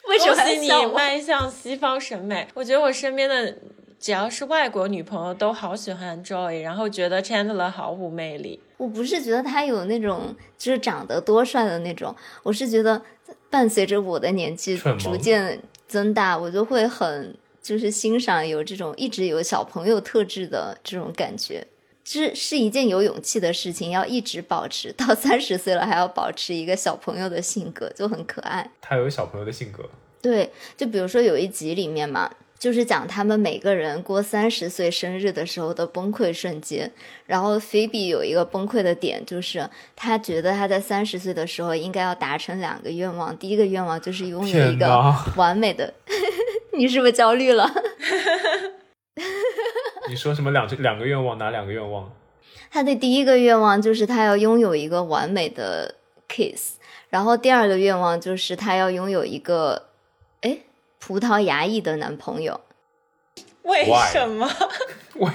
[0.08, 0.86] 为什么恭喜你？
[0.93, 2.47] 迈向西方审美。
[2.54, 3.58] 我觉得我身边的
[4.00, 8.60] 只要是外国女朋友都好喜欢 Joy，然后觉得 Chandler 毫无魅力。
[8.78, 13.02] 我不是觉得他有那种就是长得多帅的那种，我是觉得
[13.50, 21.66] 伴随着我的年纪逐渐增大，我就会很就是欣赏有这种一直有小朋友特质的这种感觉。
[22.10, 28.72] 是是一件有勇气的事情，要一直保持到三十岁了，还要保持一个小朋友的性格，就很可爱。
[28.80, 29.84] 他有小朋友的性格，
[30.22, 36.91] 对，就比如说有一集里面嘛，就是讲他们每个人过三十岁生日的时候的崩溃瞬间。
[37.26, 45.93] 然后菲比有一个崩溃的点，就是她觉得她在三十岁的时候应该要达成两个愿望，第一个愿望就是拥有一个完美的。
[46.78, 47.70] 你是不是焦虑了？
[50.08, 51.38] 你说什么两两个愿望？
[51.38, 52.12] 哪两个愿望？
[52.70, 55.96] 她的第一个愿望就是她要拥有一个完美的
[56.30, 56.76] kiss，
[57.10, 59.87] 然后第二个愿望就是她要拥有一个，哎，
[61.08, 62.60] 葡萄牙裔的男朋友。
[63.62, 64.46] 为什么？
[65.15, 65.32] 为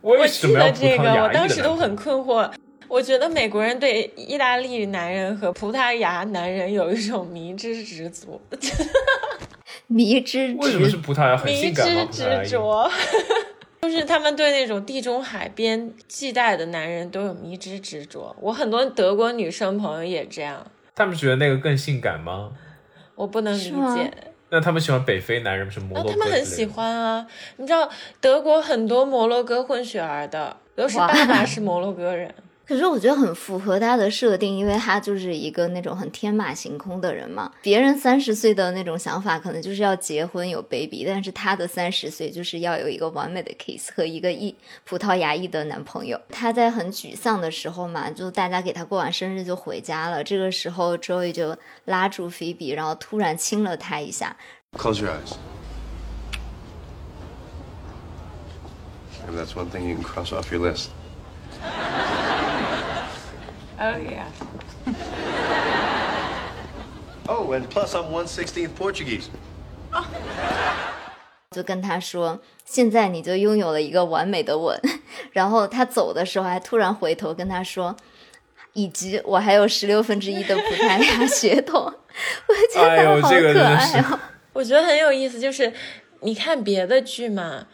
[0.00, 2.50] 我为什记么要这个，萄牙裔的我当时都很困惑。
[2.88, 8.40] 我觉得美国人对意大利男人和葡萄牙男人有一种迷之执着，
[9.88, 12.08] 迷之为什么是葡萄牙很迷性感吗？
[12.10, 12.90] 之执着。
[13.82, 18.34] 就是他们对那种地中海边系带的男人都有迷之执着。
[18.40, 22.52] 我很多德国女生朋友也这样，他们觉得那个更性感吗？
[23.16, 24.10] 我不能理解。
[24.50, 26.10] 那他们喜欢北非男人，是摩洛哥？
[26.10, 27.88] 他们很喜欢啊，你知道
[28.20, 32.34] 德国很多摩洛哥混血儿的，都是爸爸是摩洛哥人。
[32.70, 37.50] 可是我觉得很符合他的设定，因为他就是一个那种很天马行空的人嘛。
[37.60, 44.54] 别人三十岁的那种想法，可能就是要结婚有 baby，但是他的三十岁就是要有一个完美的 kiss 和一个裔
[44.84, 46.20] 葡萄牙裔的男朋友。
[46.28, 50.22] 他在很沮丧的时候嘛，就大家给他过完生日就回家了。
[50.22, 51.56] 这个时候，Joey 就
[51.86, 54.36] 拉住菲比，然后突然亲了他一下。
[54.78, 55.34] Close your eyes.
[59.26, 60.90] Maybe that's one thing you can cross off your list.
[63.80, 63.96] Oh
[67.26, 69.28] yeah，Oh, and plus I'm 116th Portuguese.
[71.50, 74.78] 就跟他说：“现在你就拥有了一个完美的吻。
[75.32, 77.96] ”然后他走的时候还突然回头跟他说
[78.74, 81.82] ：“以及我还有十六分之一的葡萄牙血统。”
[82.46, 84.20] 我觉得好可爱哦。
[84.52, 85.72] 我觉得很有意思，就是
[86.20, 87.66] 你看别的剧嘛，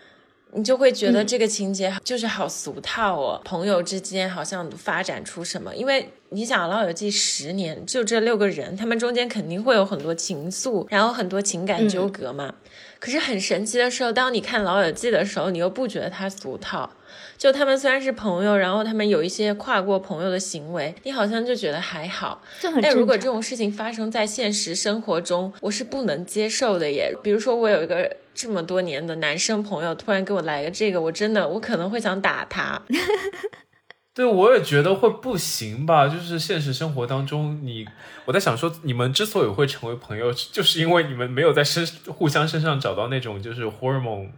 [0.56, 5.76] 你就会觉得这个情节就是好俗套哦，朋友之间好像发展出什么？
[5.76, 12.54] 因为你想《老友记》十年，就这六个人，他们中间肯定会有很多情愫，然后很多情感纠葛嘛。
[12.98, 16.90] 可是很神奇的时候，当你看《老友记》的时候，你又不觉得它俗套。
[17.36, 22.40] 就他们虽然是朋友，然后他们有一些跨过朋友的行为，你好像就觉得还好。
[22.80, 27.14] 但如果这种事情发生在现实生活中，我是不能接受的耶。
[27.22, 32.82] 比如说，我有一个这么多年的男生朋友，突然给我来个这个，我真的我可能会想打他。
[34.12, 36.06] 对，我也觉得会不行吧。
[36.06, 37.86] 就是现实生活当中，你
[38.26, 44.30] 我在想说，你们之所以会成为朋友，就是因为你们没有在身互相身上找到那种就是 hormone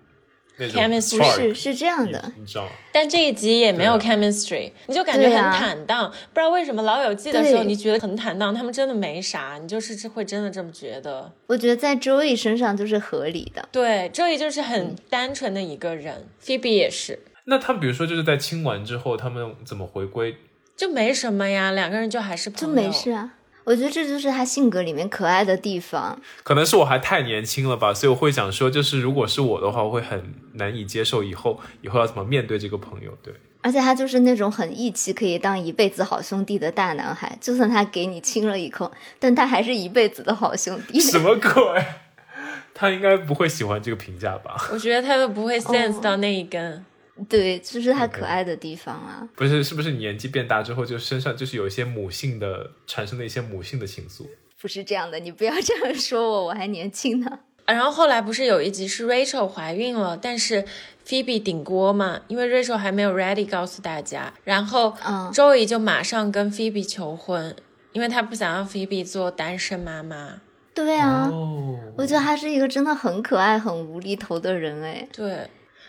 [0.59, 2.71] Chemistry 不是是这样的，你你知道吗？
[2.93, 6.11] 但这一集也没有 chemistry，、你就感觉很坦荡。
[6.11, 11.31] 不知道为什么《老友记》的时候你觉得很坦荡，他们真的没啥，你就是会真的这么觉得。
[11.47, 13.69] 我觉得在周易身上就是合理的。
[13.71, 20.35] 对，周易就是很单纯的一个人、p h o e b e 也是，那他们比如说就是在亲完之后，他们怎么回归？
[20.77, 22.75] 就没什么呀，两个人就还是朋就友。
[22.75, 23.35] 没事啊。
[23.69, 26.19] 我觉得这就是他性格里面可爱的地方。
[26.43, 33.13] 可能是我还太年轻了吧，所以我会想说，就是如果是我的话，我会很难以接受以后以后要怎么面对这个朋友。
[33.23, 37.37] 对，而且他就是那种很义气，可以当一辈子好兄弟的大男孩。
[37.43, 40.99] 就算他给你亲了一口，但他还是一辈子的好兄弟。
[40.99, 41.85] 什么鬼？
[42.73, 44.57] 他应该不会喜欢这个评价吧？
[44.73, 46.85] 我觉得他都不哦会 sense 到那一根。
[47.29, 49.29] 对，就是他可爱的地方啊。
[49.35, 54.27] 不是，是不是你年纪变大之后，就身上就是有一些母性的产生了一些母性的情愫？
[54.61, 57.39] 不是这样的，你不要这样说我，我还年轻呢。
[57.65, 60.65] 啊 然后后来不是有一集是 Rachel 怀孕了，但是
[61.07, 67.55] Phoebe 顶锅嘛，因为 Rachel 还没有 ready 告诉大家，然后嗯 Joey 就马上跟 Phoebe 求婚，
[67.93, 70.41] 因为他不想让 Phoebe 做单身妈妈。
[70.75, 75.07] 对啊，哦，我觉得他是一个真的很可爱、很无厘头的人哎。
[75.13, 75.47] 对，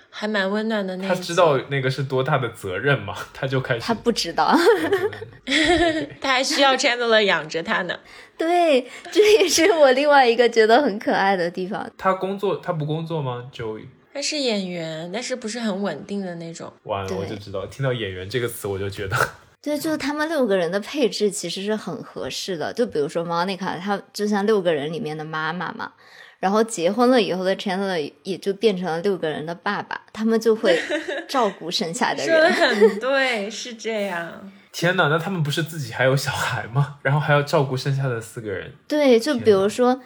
[0.10, 1.08] 还蛮温暖的那。
[1.08, 4.56] 他知道那个是多大的责任吗， 他就开始他不知道，
[6.22, 7.98] 他还需要 Chandler 养着他呢。
[8.38, 11.90] 对，这也是我另外一个觉得很可爱的地方。
[11.98, 16.72] 他工作，他不工作吗？Joey，他是演员，但是不是很稳定的那种。
[16.84, 19.18] 完了，我就知道，听到演员这个词，我就觉得
[19.62, 22.72] 对，就是他们六个人的配置其实是很合适的。
[22.74, 25.94] 就比如说 Monica，她就像六个人里面的妈妈嘛。
[26.40, 30.82] 然后结婚了以后的 Chandler 也就变成了六个人的爸爸，他们就会
[31.28, 32.54] 照顾剩下的说的人。
[32.54, 34.50] 很对，是这样。
[34.72, 36.98] 天哪，那他们不是自己还有小孩吗？
[37.04, 40.00] 然后还要照顾剩下的四个人，对，就比如说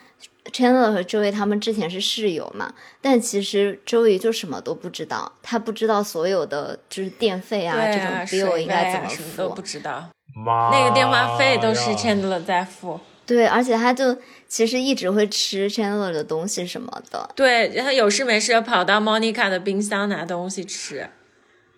[0.52, 9.62] Chandler 和 Joey 他们之前是室友嘛，但其实 Joey 就什么都不知道，他不知道所有的就是电费啊对这种啊，bill 应该怎么啊什么都不。
[9.62, 13.00] 知道，妈那个电话费都是呀 Chandler 在付。
[13.26, 14.18] 对，而且他就
[14.50, 17.30] 其实一直会吃 Chandler 的东西什么的。
[17.34, 21.10] 对，然后有事没事跑到 Monica 的冰箱拿东西吃。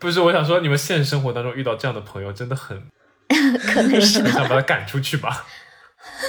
[0.06, 2.80] 不是，我想说，你们现实生活当中遇到这样的朋友，真的很
[3.28, 5.48] 可能是想把他赶出去吧？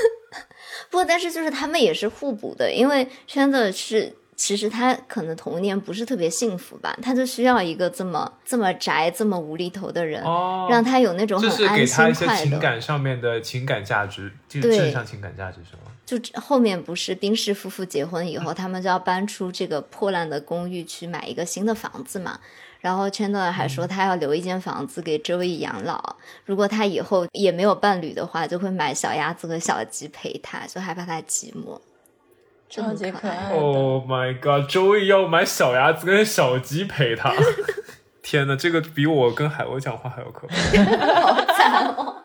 [0.89, 12.27] 不过，但是就是他们也是互补的，因为 Chandler 是其实他可能童年不是特别幸福吧，他就需要一个这么这么宅、这么无厘头的人，哦，让他有那种就是给他一些。
[12.35, 15.93] 情感上面的情感价值，就对正向情感价值是吗？
[16.07, 22.41] 就后面不是宾士夫妇结婚以后，他们就要搬出这个破烂的公寓去买一个新的房子嘛。
[22.81, 31.81] 然后 Chandler 还说他要留一间房子给 Joey 养老，如果他以后也没有伴侣的话，就会买小鸭子和小鸡陪他，就害怕他寂寞。
[32.69, 33.57] 就超很可爱级可爱的。
[33.57, 37.33] Oh my god！Joey 要买小鸭子跟小鸡陪他。
[38.23, 40.57] 天哪，这个比我跟海鸥讲话还要可怕。
[41.23, 42.25] 好惨哦！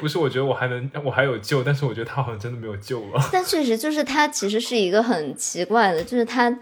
[0.00, 3.30] 不是，我觉得我还能，我还有救，但是我觉得他好像真的没有救了。
[3.32, 6.52] 但确实就是他其实是一个很奇怪的，就是他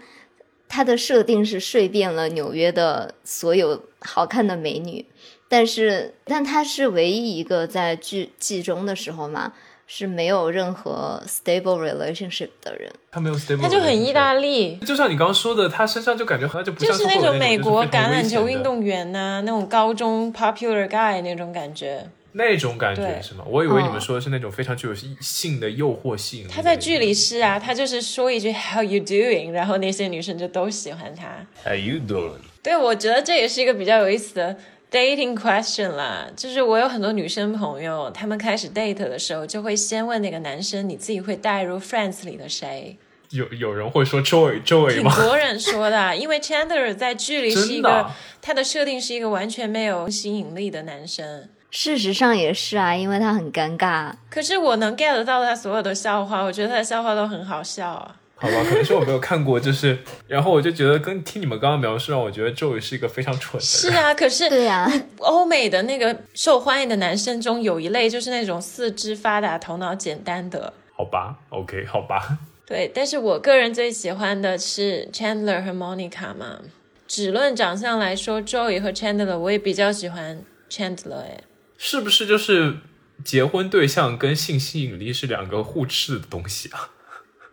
[0.67, 5.05] 他的设定是睡遍了纽约的所有好看的美女，
[5.47, 9.53] 但是但他是唯一一个在剧剧中的时候嘛
[9.85, 12.91] 是没有任何 stable relationship 的人。
[13.09, 14.75] 他没有 stable，他就很意大利。
[14.77, 22.09] 就像你刚刚说的，他身上就感觉好像就不就是那那种美国橄榄球运动员呐、那种高中 popular guy 那种感觉。
[22.37, 23.43] 那种感觉是吗？
[23.47, 26.55] 我以为你们哦说的是那种非常具有性的诱惑吸引力的那种。
[26.55, 31.45] 他在剧里是啊，他就是说一句 How you doing，然后那些女生就都喜欢他。
[31.63, 32.39] How you doing?
[32.61, 34.55] 对，我觉得这也是一个比较有意思的
[34.91, 36.29] dating question 啦。
[36.35, 42.97] 就是我有很多女生朋友，她们开始 date 的时候，就会先问那个男生，你自己会带入 Friends 里的谁？
[43.31, 45.13] 有有人会说 Joy Joy 挺吗？
[45.21, 48.09] 多人说的，因为 Chandler 在剧里是一个
[48.41, 51.49] 他的设定是一个完全没有吸引力的男生。
[51.69, 54.11] 事实上也是啊，因为他很尴尬。
[54.29, 58.15] 可是我能 get 到他所有的笑话，我觉得他的笑话都很好笑啊。
[58.39, 59.97] 好吧，可能是我没有看过，就是，
[60.27, 63.65] 然后我就觉得跟听你们刚刚描述，让我觉得 Joy 是一个非常蠢的人。
[63.67, 64.87] 是啊， 可是对呀、
[65.17, 70.71] 欧美的那个受欢迎的男生中有一类就是那种四肢发达、头脑简单的。
[70.95, 76.59] 好吧，OK，好吧，对，但是我个人最喜欢的是 Chandler 和 Monica 嘛。
[77.07, 80.39] 只论长相来说，Joey 和 Chandler 我也比较喜欢
[80.69, 81.39] Chandler 哎。
[81.77, 82.77] 是不是就是
[83.23, 86.89] 结婚对象跟性吸引力是两个互斥的东西啊？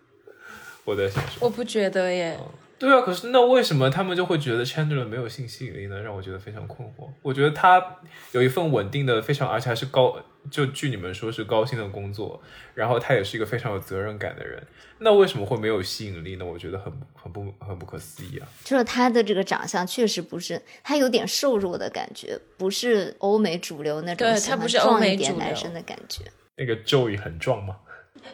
[0.85, 2.39] 我在想说，我不觉得耶，
[2.85, 6.01] 对啊，可是那为什么他们就会觉得 Chandler 没有性吸引力呢？
[6.01, 7.09] 让我觉得非常困惑。
[7.23, 7.99] 我觉得他
[8.33, 10.17] 有一份稳定的、非常而且还是高，
[10.51, 12.43] 就据你们说是高薪的工作，
[12.75, 14.63] 然后他也是一个非常有责任感的人，
[14.99, 16.45] 那为什么会没有吸引力呢？
[16.45, 18.47] 我觉得很很不很不可思议啊！
[18.65, 26.25] 就是他的这个长相确实不是，他有点瘦弱的感觉，不是欧美主流那种对喜欢他不是欧壮美主流一点男生的感觉。
[26.57, 27.77] 那个 Joey 很壮吗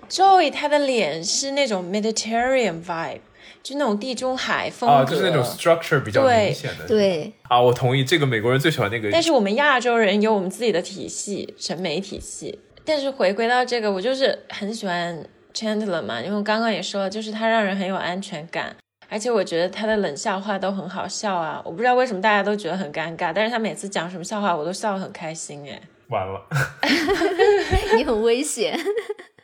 [0.09, 3.20] ？Joey 他的脸是那种 Mediterranean vibe，
[3.62, 6.86] 就那种地中海风格，啊，就是那种 structure 比较明显的。
[6.86, 9.11] 对，啊，我同意，这个美国人最喜欢那个。
[9.11, 12.58] 但是我们亚洲人有我们自己的体系、审美体系。
[12.84, 18.74] 但是回归到这个，我就是很喜欢 Chandler 嘛，因为我刚刚也说了，就是他让人很有安全感，
[19.08, 21.61] 而且我觉得他的冷笑话都很好笑啊。
[21.64, 25.80] 我不知道为什么大家都觉得很尴尬，但是他每次讲什么笑话，我都笑得很开心哎。
[26.08, 26.44] 完了
[27.94, 28.76] 你很危险。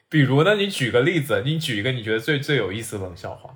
[0.09, 3.51] 比如呢，你举个例子，你举一个你觉得最最有意思的冷笑话，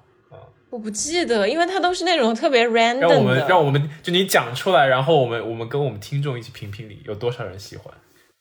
[0.71, 3.09] 我不记得，因为他都是那种特别 random 的。
[3.09, 7.93] 让我们让我们就你讲出来，然后我们我们跟我们听众一起评评理，有多少人喜欢？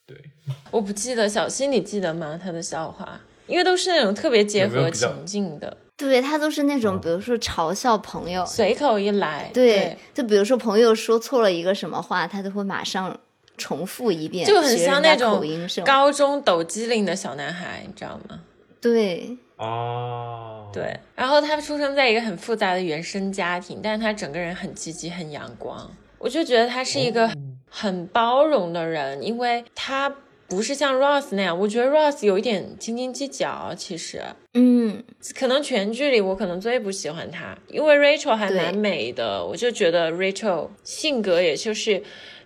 [0.05, 0.15] 对，
[0.71, 2.39] 我不记得，小新你记得吗？
[2.41, 9.49] 他的笑话，因为都是那种特别结合情境的，对他都是那嗯种，比如说嘲笑朋友，随口一来。
[9.53, 13.19] 对，就比如说朋友说错了一个什么话，他都会马上
[13.57, 15.43] 重复一遍，就很像那种？
[15.85, 18.39] 高中抖机灵的小男孩，你知道吗？
[18.81, 25.91] 对，哦，对，然后他出生在一个很复杂的原生家庭，但是他整个人很积极、很阳光。
[26.17, 27.29] 我就觉得他是一个
[27.69, 30.13] 很包容的人，因为他
[30.47, 33.73] 不是像 Ross 那样，我觉得 Ross 有一点斤斤计较。
[33.75, 35.03] 其实，嗯，
[35.37, 42.01] 可能全剧里我可能最不喜欢他，因为 Rachel 还蛮美的，我就觉得 Rachel 性格也就是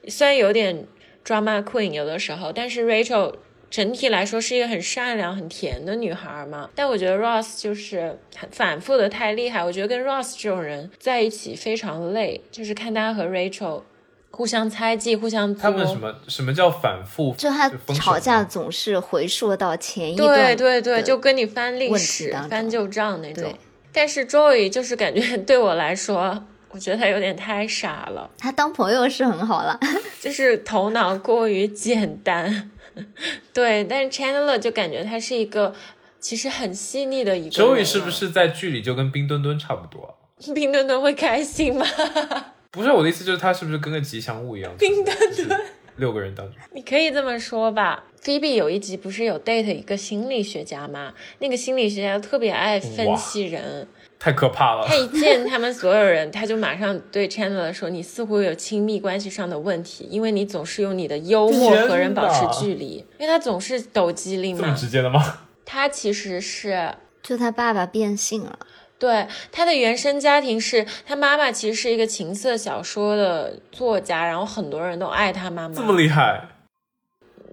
[0.07, 0.88] 虽然有点
[1.24, 3.36] drama queen 有的时候，但是 Rachel
[3.74, 6.69] 整体来说是一个很善良、很甜的女孩嘛。
[6.76, 13.82] 但我觉得 Ross 就是很反复的太厉害，我觉得跟 Ross 这种人在一起非常累，就是看他和 Rachel
[14.30, 17.34] 互相猜忌、互相他们什么什么叫反复？
[17.36, 23.51] 就他吵架总是回溯到前一对段，对对对，就跟你翻历史翻旧账那种。
[23.91, 29.80] 但是 Joey 就是感觉 对我来说，我觉得他有点太傻了，他当朋友是很好了，
[30.21, 32.69] 就是头脑过于简单。
[33.54, 35.74] 对，但是 Chandler 就感觉他是一个
[36.20, 37.76] 其实很细腻的一个人啊。
[37.76, 40.12] Joey 是不是在剧里就跟冰墩墩差不多啊？
[40.54, 41.86] 冰墩墩会开心吗？
[42.72, 44.74] 不是我的意思，就是他是不是跟个吉祥物一样？
[44.78, 45.16] 冰墩
[45.48, 45.62] 墩
[45.98, 48.04] 六个人当中，你可以这么说吧。
[48.24, 51.14] Phoebe 有一集不是有 date 一个心理学家吗？
[51.39, 53.88] 那个心理学家特别爱分析人，
[54.24, 54.95] 太可怕了他。
[54.95, 64.74] 一见他们所有人，他就马上对 Chandler 说：“你似乎有亲密关系上的问题，因为你总是用你的幽默和人保持距离，因为他总是抖机灵这么。
[64.74, 65.39] 直接的吗？
[65.65, 68.57] 他其实是就他爸爸变性了，
[68.97, 75.76] 对他的原生家庭是他妈妈其实是一个情色小说的作家，然后很多人都爱他妈妈。
[75.76, 76.47] 这么厉害？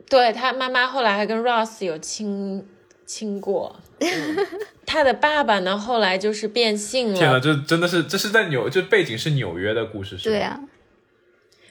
[0.09, 2.65] 对他妈妈后来还跟 Ross 有亲
[3.05, 3.75] 亲过。
[4.01, 4.47] 嗯
[4.87, 10.35] 他的爸爸呢，后来就是变性了天呐，这真的是这是在纽，这背景是纽约的故事，是吗？
[10.37, 10.61] 对啊，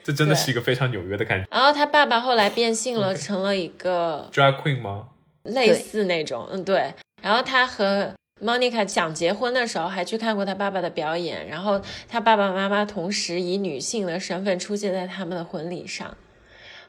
[0.03, 1.47] 这真的是一个非常纽约的感觉。
[1.51, 5.07] 然后他爸爸后来变性了，成了一个 Drag Queen 吗？
[5.43, 6.93] 类似那种，嗯，对。
[7.21, 11.47] 然后他和 Monica 想结婚的时候，还去看过他爸爸的表演。
[11.47, 16.15] 然后他爸爸妈妈同时以女性的身份出现在他们的婚礼上。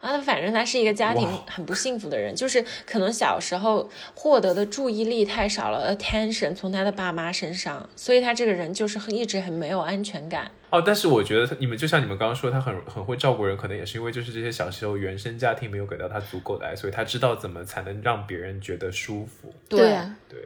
[0.01, 10.51] 啊，反正他是一个家庭很不幸福的人，就是可能小时候获得的注意力太少了，attention 从他的爸妈身上，所以他这个人就是很一直很没有安全感。
[10.71, 19.53] 哦，但是我觉得你们就像你们刚刚说，他很很会照顾人，可能也是因为就是这些小时候原生家庭没有给到他足够的爱，所以他知道怎么才能让别人觉得舒服。
[19.69, 20.39] 对啊，对，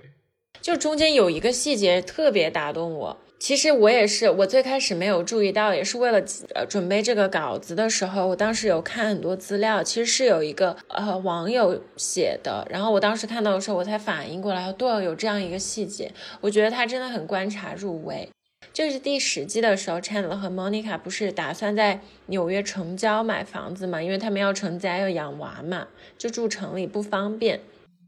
[0.60, 3.16] 就中间有一个细节特别打动我。
[3.44, 6.18] 其实我也是，我最开始没有注意到，也是为了
[6.54, 18.26] 呃准备这个稿子的时候，我当时有看很多资料，其实是有一个呃网友写的，然后我当时看到的时候，我才反应过来，对，有这样一个细节，我觉得他真的很观察入微。
[18.72, 27.60] 就是第十季的时候，Chandler 和 Monica 不是打算在纽约城郊买房子嘛，因为他们要成家要养娃嘛，就住城里不方便，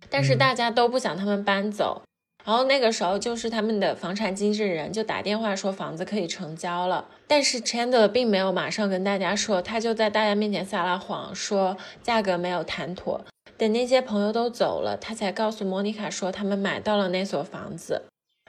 [0.08, 2.00] 但是大家都不想他们搬走。
[2.46, 13.20] 然后那个时候，就是他们的房产经纪人就打电话说房子可以成交了，但是 Chandler 并没有马上跟大家说，他就在大家面前撒了谎，说价格没有谈妥。
[13.58, 18.02] 等那些朋友都走了，他才告诉莫妮卡说他们买到了那所房子。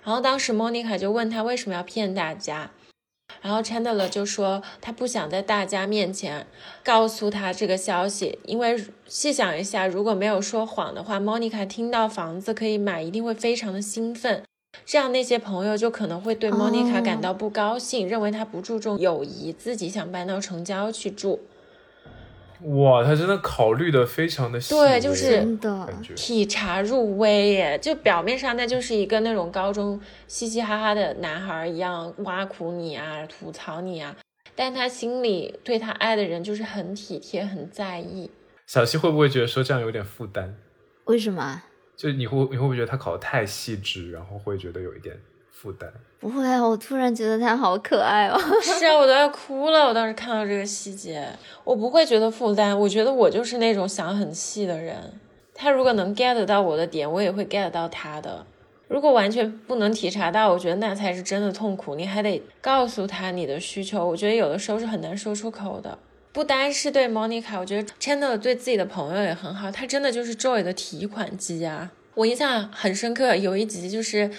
[0.04, 2.70] 然后当时莫妮卡就问他为什么要骗大家，
[3.48, 6.46] 然后 Chandler 就说他不想在大家面前
[6.84, 8.78] 告诉他这个消息，因为
[9.08, 14.44] 细想一下，如果没有说谎的话，Monica 听到房子可以买，一定会非常的兴奋。
[14.86, 21.40] 这样那些朋友就可能会对哦 Monica 感到不高兴，认为她不注重友谊，自己想搬到城郊去住。
[22.62, 34.16] 哇，他真的考虑的非常的细微，对就是真的感觉体察入微耶，就表面上那就是一个那种高中嘻嘻哈哈的男孩一样挖苦你啊、吐槽你啊，
[34.56, 38.30] 但他心里对他爱的人就是很体贴、很在意。
[38.66, 40.56] 小西会不会觉得说这样有点负担？
[41.06, 41.66] 为什么啊？
[41.96, 45.16] 就你会你会不会觉得他考的太细致，然后会觉得有一点
[45.52, 45.92] 负担？
[46.20, 48.40] 不会啊，我突然觉得他好可爱哦。
[48.62, 49.88] 是啊，我都要哭了。
[49.88, 51.28] 我当时看到这个细节，
[51.64, 54.96] 我不会觉得负担，我觉得我就是那种想很细的人。
[55.54, 58.46] 他如果能 get 到我的点，我也会 get 到他的。
[58.88, 61.96] 如果完全不能体察到，我觉得那才是真的痛苦。
[61.96, 65.98] 你还得告诉他你的需求，我觉得有的时候是很难说出口的。
[66.32, 71.92] 不单是对 Monica，我觉得 Chandler 对自己的朋友也很好，他真的就是 Joy 的提款机啊！
[72.14, 74.32] 我印象很深刻，有一集就是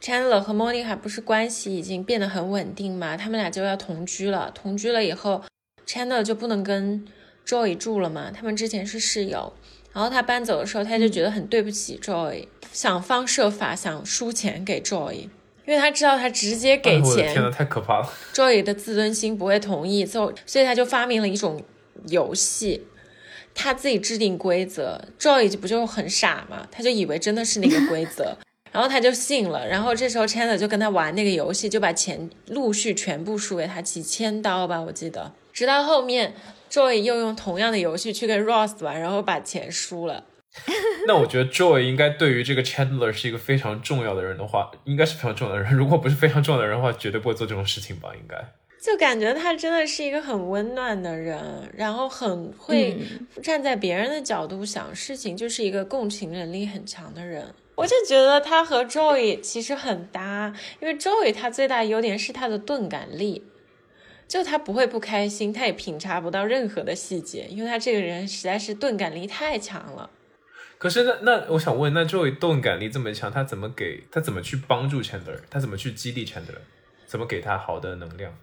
[0.00, 4.50] Chandler 和 Monica 不是关系已经变得很稳定嘛，他们俩就要同居了。
[4.54, 5.42] 同居了以后
[5.86, 7.06] ，Chandler 就不能跟
[7.46, 9.52] Joy 住了嘛，他们之前是室友。
[9.92, 15.12] 然后他搬走的时候，他就觉得很对不起 Joy，想方设法想输钱给 Joy，
[15.66, 21.60] 因为他知道他直接给钱哎我的天呐，太可怕了！Joy 的自尊心不会同意，所所以他就发明了一种
[22.06, 22.86] 游戏，
[23.52, 28.38] 他自己制定规则，Joy 就不就很傻嘛，他就以为真的是那个规则，
[28.72, 36.34] 然后他就信了，然后这时候 Chandler 就跟他玩那个游戏，就把钱陆续全部输给他，几千刀吧，我记得，直到后面
[36.70, 40.24] Joy 又用同样的游戏去跟 Ross 玩，然后把钱输了。
[41.06, 45.72] 那我觉得 Joy 应该对于这个 Chandler 是一个非常重要的人的话，应该是非常重要的人。
[45.72, 48.10] 如果不是非常重要的人的话，绝对不会做这种事情吧？
[48.14, 48.36] 应该。
[48.82, 52.96] 就感觉他真的是一个很温暖的人，然后很会
[53.42, 57.46] 站在别人的角度想事情，就是一个共情能力很强的人。
[57.80, 63.42] 我就觉得他和 Joey 其实很搭，因为 Joey 他最大优点是他的钝感力，
[64.28, 70.10] 就他不会不开心，他也品察不到任何的细节，因为他这个人实在是钝感力太强了。
[70.76, 75.40] 可是那那我想问，那 Joy 钝感力这么强，他怎么给他怎么去帮助 Chandler？
[75.48, 76.60] 他怎么去激励 Chandler？
[77.06, 78.34] 怎么给他好的能量？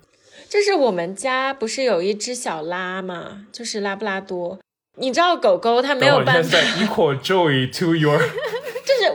[0.49, 4.59] 就是我们家不是有一只小拉嘛，就是拉布拉多。
[4.99, 8.31] 你知道狗狗它没有办法 equal Joy to your 就是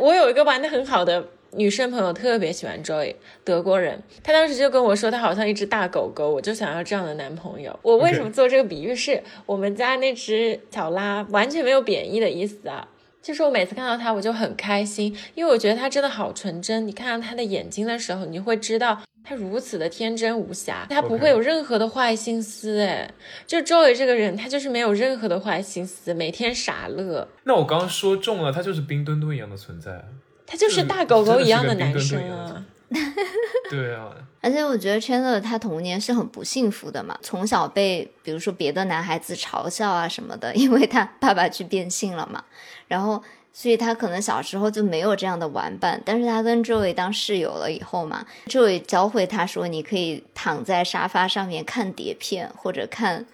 [0.00, 3.14] 我有一个玩的很好的女生朋友，特别喜欢 Joy，
[3.44, 4.02] 德国人。
[4.22, 7.78] 她当时就跟我说，她好像一只大狗狗，我就想要这样的男朋友。
[7.82, 9.22] 我为什么做这个比喻是？
[9.46, 12.88] 我们家那只小拉完全没有贬义的意思啊。
[13.20, 16.84] 就是我每次看到它，我就很开心，因为我觉得它真的好纯真。
[16.86, 22.80] 你看到它的眼睛的时候，你会知道它如此的天真无瑕，他不会有任何的坏心思。
[22.80, 23.10] 哎，
[23.46, 27.28] 就 Joy 这个人，他就是没有任何的坏心思，每天傻乐。
[27.44, 30.04] 那我刚刚说中了，他就是冰墩墩一样的存在。
[30.46, 32.64] 他就是大狗狗一样的男生啊。
[33.70, 34.12] 对啊，
[34.42, 42.44] 而且我觉得 Chandler 他童年是很不幸福的嘛，从小被比如说别的男孩子嘲笑啊什么的，因为他爸爸去变性了嘛，
[42.86, 46.00] 然后所以他可能小时候就没有这样的玩伴。
[46.04, 53.26] 但是他跟 Joey 当室友了以后嘛，Joey 教会他说，你可以躺在沙发上面看碟片，或者看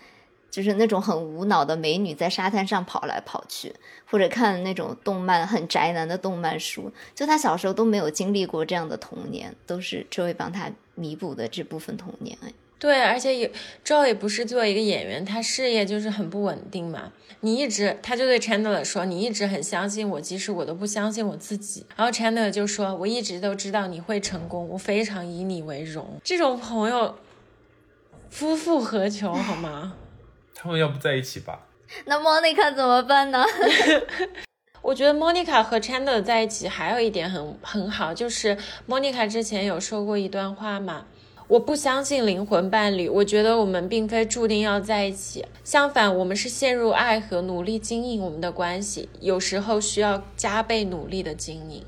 [0.50, 3.74] 就是那种很无脑的美女在沙滩上跑来跑去，
[4.10, 6.90] 或者看那种动漫很宅男的动漫书。
[7.14, 12.36] 就他小时候都没有经历过这样的童年，都是 Joey 帮他弥补的这部分童年。
[12.78, 13.50] 对，而且也
[13.84, 17.12] Joey 不是作为一个演员，他事业就是很不稳定嘛。
[17.40, 21.86] 你一直，他就对 Chandler 说，你一直很相信我，即使我都不相信我自己。
[21.96, 26.20] 然后 Chandler 就说，我一直都知道你会成功，我非常以你为荣。
[26.24, 27.16] 这种朋友，
[28.30, 29.94] 夫复何求，好吗？
[30.54, 31.66] 他们要不在一起吧？
[32.06, 33.44] 那 Monica 怎么办呢？
[34.82, 38.56] 我觉得 Monica 和 Chandler 在一起还有一点很很好，就是
[38.88, 41.06] Monica 之前有说过一段话嘛，
[41.48, 51.82] 我不相信灵魂伴侣，我觉得我们并非注定要在一起，相反，我们是陷入爱河，努力经营我们的关系，有时候需要加倍努力的经营。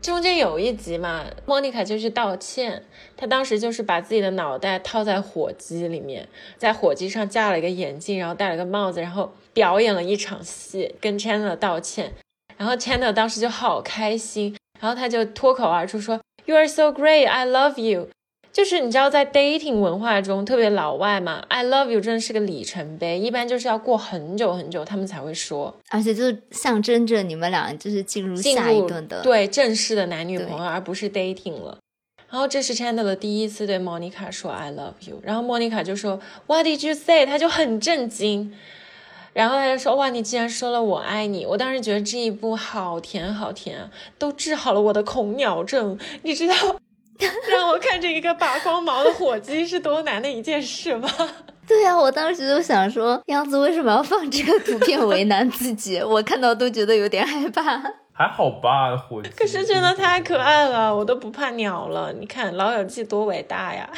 [0.00, 2.82] 中间有一集嘛莫妮卡就去道歉，
[3.14, 6.26] 她当时就是把自己的脑袋套在火机里面，
[6.56, 12.14] 在火机上架了一个眼镜，然后戴了个帽子，然后表演了一场戏，跟 Chandler 道歉。
[12.56, 18.08] 然后 Chandler 当时就好开心，然后他就脱口而出说：“You are so great, I love you。”
[18.54, 25.76] 就是你知道，在 dating 文化中特别老外嘛，“I love you” 真的是个里程碑，一般就是要过很久很久他们才会说。
[25.90, 31.76] 而且就象征着你们俩就是进入下一入顿的对正式的男女朋友，而不是 dating 了。
[32.30, 37.26] 然后这是 Chandler 第一次对 Monica 说 I love you，然后 Monica 就说 What did you say？
[37.26, 38.54] 他就很震惊。
[39.32, 45.98] 然后他就说：“哇，你竟然说了我爱你！”我当时觉得这一部好甜好甜啊，都治好了我的恐鸟症。
[46.22, 46.54] 你知道
[47.50, 51.08] 让我看着一个拔光毛的火鸡是多难的一件事吗？
[51.66, 55.98] 对呀、我当时就想说，杨子为什么要放这个图片为难自己？
[56.04, 57.80] 我看到都觉得有点害怕。
[58.12, 59.30] 还好吧，火鸡。
[59.30, 62.12] 可是真的太可爱了，我都不怕鸟了。
[62.12, 63.88] 你看《老友记》多伟大呀！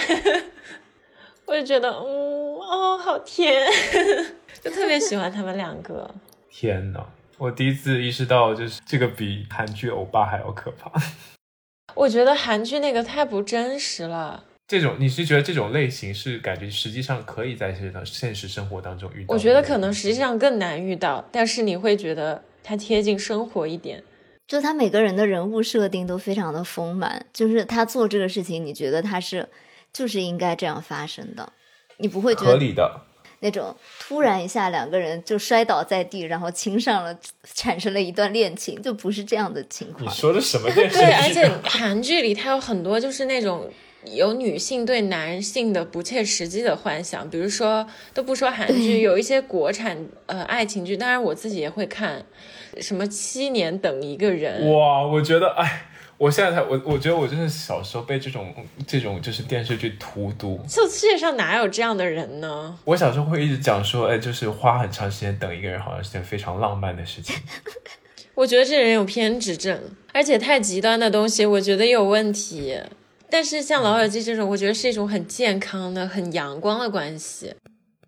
[1.44, 3.66] 我就觉得，嗯，哦，好甜，
[4.62, 6.08] 就特别喜欢他们两个。
[6.50, 7.00] 天呐！
[7.38, 10.90] 我第一次意识到，就是这个比韩剧欧巴还要可怕。
[11.96, 14.44] 我觉得韩剧那个太不真实了。
[14.68, 19.32] 这种你是觉得这种类型是感觉实际上可以在现实现实生活当中遇到？
[19.32, 24.02] 我觉得可能实际上更难遇到，但是你会觉得它贴近生活一点。
[24.46, 29.48] 就他每个人的人物设定都非常的丰满，就是他做这个事情，你觉得他是
[29.92, 31.52] 就是应该这样发生的，
[31.96, 33.05] 你不会觉得合理的。
[33.46, 37.16] 那种突然一下两个人就摔倒在地，然后亲上了，
[37.54, 40.04] 产生了一段恋情，就不是这样的情况。
[40.04, 41.04] 你说的什么电视剧？
[41.04, 43.70] 对， 而且韩剧里它有很多就是那种
[44.04, 52.26] 有女性对男性的不切实际的幻想，比如说都不说韩剧， 有一些国产呃爱情剧，当然我自己也会看，
[52.80, 55.86] 什么七年等一个人，哇，我觉得，哎，
[56.18, 58.54] 我现在才我我觉得我真的小时候被这种
[58.86, 60.60] 这种就是电视剧荼毒。
[60.68, 62.78] 这世界上哪有这样的人呢？
[62.84, 67.36] 我小时候会一直讲说，哎，就是花很长时间等一个人，好像是件非常浪漫的事情。
[68.34, 69.80] 我觉得这人有偏执症，
[70.12, 72.78] 而且太极端的东西，我觉得有问题。
[73.28, 77.54] 但是像《老友记》这种，我觉得是一种很健康的、很阳光的关系。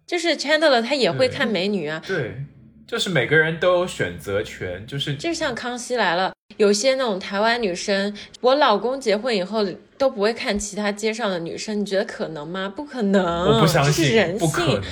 [0.06, 2.42] 就是 Chandler 他也会看美女啊，对，
[2.86, 12.68] 就是每个人都有选择权，就是就像《康熙来了》，有些那种台湾女生，我老公结婚以后都不会看其他街上的女生，你觉得可能吗？
[12.68, 14.84] 不可能，我不相这是信，人不可性能。。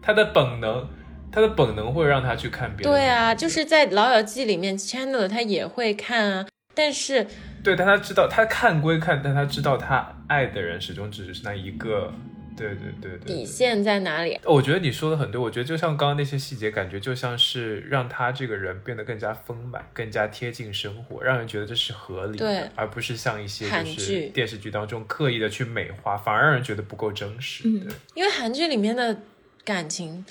[0.00, 0.86] 他的本能，
[1.32, 2.92] 他的本能会让他去看别人。
[2.92, 7.26] 对啊，就是在《老友记》里面，Chandler 他也会看啊，但是
[7.62, 12.12] 对，但他知道他看归看，但他知道他爱的人始终只是那一个。
[12.56, 14.38] 对对对对对底线在哪里？
[14.44, 27.68] 我觉得你说的很对，我觉得就像刚刚那些细节，感觉就像是让他这个人变得更加丰满，更加贴近生活，让人觉得这是合理的，对而不是像一些就是电视剧当中刻意的去美化，反而让人觉得不够真实。
[28.14, 29.16] 因为韩剧里面的
[29.64, 30.24] 感情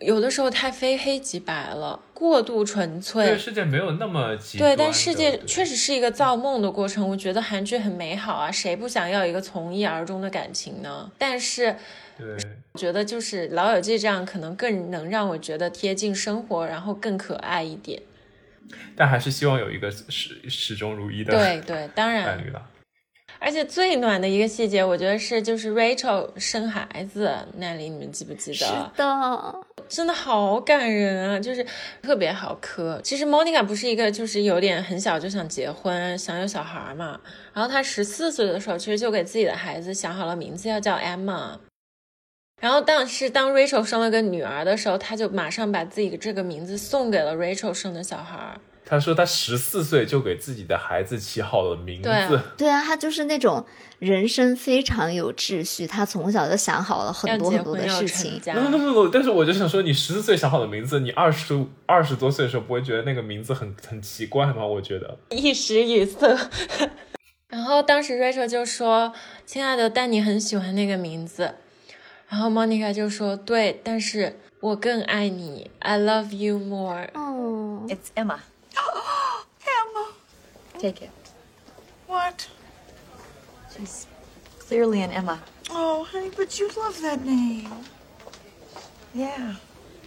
[0.00, 3.38] 有的时候太非黑即白了，过度纯这粹个。
[3.38, 7.08] 世界没有那么极端对，但世界确实是一个造梦的过程。
[7.08, 11.10] 我觉得韩剧很美好啊，谁不想要一个从一而终的感情呢？
[11.16, 11.74] 但是
[12.18, 12.36] 对
[12.72, 18.02] 我觉得就是《老友记》这样，可能更能让我觉得贴近生活，然后更可爱一点。
[18.94, 22.62] 但还是希望有一个始始终如一的对对，当伴然，侣了。
[23.38, 28.64] 而且最暖的一个细节，我觉得是就是 Rachel 生孩子那里，你们记不记得是？
[28.96, 29.54] 的，
[29.90, 31.66] 真的好感人啊，就是
[32.00, 33.00] 特别好磕。
[33.02, 37.20] 其实 Monica 不是一个就是有点很小就想结婚、想有小孩嘛，
[37.52, 41.58] 然后她十四岁的时候，其实就给自己的孩子想好了名字，要叫 Emma。
[42.62, 48.58] 然后，但是当 Rachel 生了个女儿的时候，她就马上把自己的这个名字送给了 Rachel 生的小孩。
[48.90, 53.64] 他说他十四岁就给自己的孩子起好了名字，对啊对啊，他就是那种
[54.00, 58.40] 人生非常有秩序，他从小就想好了很多很多的事情。
[58.52, 64.66] 不不不不，但是我就想说，你十四岁想好的名字，你二十二十多岁的时候不会觉得那个名字很很奇怪吗？
[64.66, 66.36] 我觉得，一时语塞。
[67.48, 69.12] 然后当时 Rachel 就说
[69.46, 71.54] ：“亲爱的，但你很喜欢那个名字。”
[72.28, 77.08] 然后 Monica 就说：“对，但是我更爱你，I love you more。
[77.14, 78.10] 哦，It's.
[78.14, 78.38] Emma.
[80.80, 81.10] Take it.
[82.06, 82.48] What?
[83.76, 84.06] She's
[84.58, 85.38] clearly an Emma.
[85.70, 87.70] Oh, honey, but you love that name.
[89.14, 89.56] Yeah,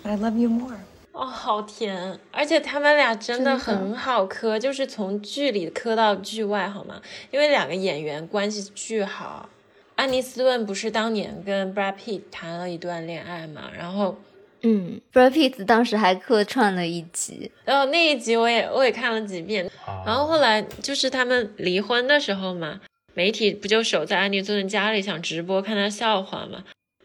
[0.01, 0.79] but I love you more.
[1.11, 2.19] 哦，好甜！
[2.31, 6.99] 而且他们俩真的真的很好磕，就是从剧里磕到剧外，好吗？
[7.29, 9.47] 因为两个演员关系巨好。
[9.95, 14.17] 安妮斯顿不是当年跟 Brad Pitt 谈了一段恋爱嘛，然后
[14.65, 20.03] 嗯，Brad Pitt 当时还客串了一集，然后那一集我也我也看了几遍，啊。
[20.05, 22.79] 然后后来就是他们离婚的时候嘛，
[23.13, 26.63] 媒体不就守在安妮斯顿家里想直播看他笑话嘛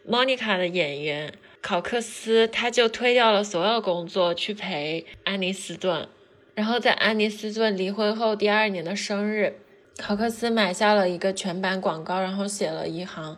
[0.09, 6.07] ？Monica 的演员考克斯他就推掉了所有工作去陪安妮斯顿，
[6.55, 9.53] 然后在安妮斯顿离婚后第二年的生日，
[9.97, 13.37] 考克斯买下了一个全版广告，然后写了一行：“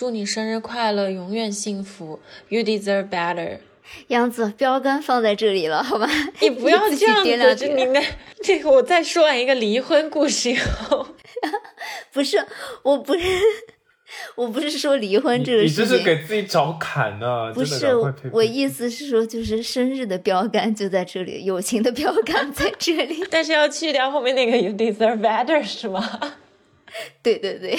[0.00, 3.58] 祝你生日快乐，永远幸福，You deserve better。
[4.08, 6.08] ”杨子标杆放在这里了，好吧？
[6.40, 8.02] 你不要这样子，你那
[8.42, 11.06] 这个，我再说完一个离婚故事以后，
[12.14, 12.42] 不是，
[12.82, 13.20] 我不是，
[14.36, 17.94] 我不是说离婚这个你事情，这是给自己找坎呢、不是
[18.32, 23.22] 我意思是说，就是生日的标杆就在这里，友情的标杆在这里。
[23.30, 26.32] 但是要去掉后面那个 you deserve better 是吗？
[27.22, 27.78] 对对对，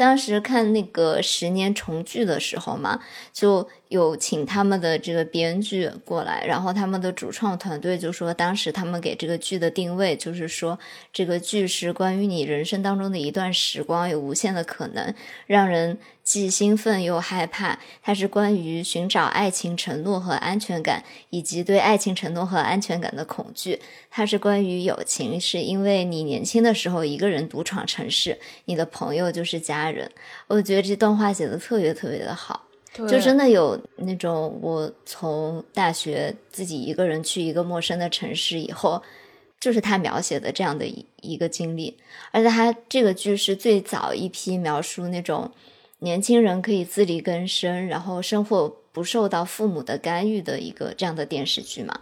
[0.00, 3.00] 当时看那个十年重聚的时候嘛，
[3.34, 10.78] 就有请他们的这个编剧过来，然后他们的主创团队就说，当时他们给这个剧的定位就是说，
[11.12, 15.12] 这个剧是关于你人生当中的一段时光，有无限的可能，
[15.48, 17.80] 让人既兴奋又害怕。
[18.00, 23.80] 它是关于寻找爱情承诺和安全感，以及对爱情承诺和安全感的恐惧。
[24.08, 30.08] 它是关于友情，是因为你年轻的时候一个人独闯城市，你的朋友就是家人。
[30.46, 32.69] 我觉得这段话写的特别特别的好。
[32.92, 39.00] 就真的有那种我从大学自己一个人去一个陌生的城市以后，
[39.60, 41.96] 就是他描写的这样的一一个经历，
[42.32, 45.50] 而且他这个剧是最早一批描述那种
[46.00, 52.00] 年轻人可以自力更生，然后生活不受到父母的干预的一个这样的电视剧嘛。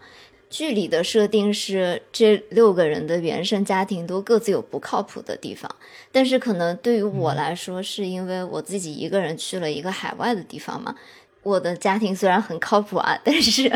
[0.51, 5.71] 剧里的设定是这六个人的原生家庭都各自有不靠谱的地方，
[6.11, 10.95] 但是可能对于我来说，是因为我自己一个人去了一个海外的地方嘛。
[11.43, 13.71] 我的家庭虽然很靠谱啊，但是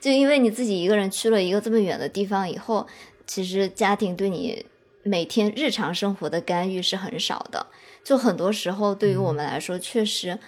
[0.00, 2.86] 就因为你自己一个人去了一个这么远的地方以后，
[3.26, 4.64] 其实家庭对你
[5.02, 7.66] 每天日常生活的干预是很少的。
[8.02, 10.38] 就很多时候对于我们来说，确实。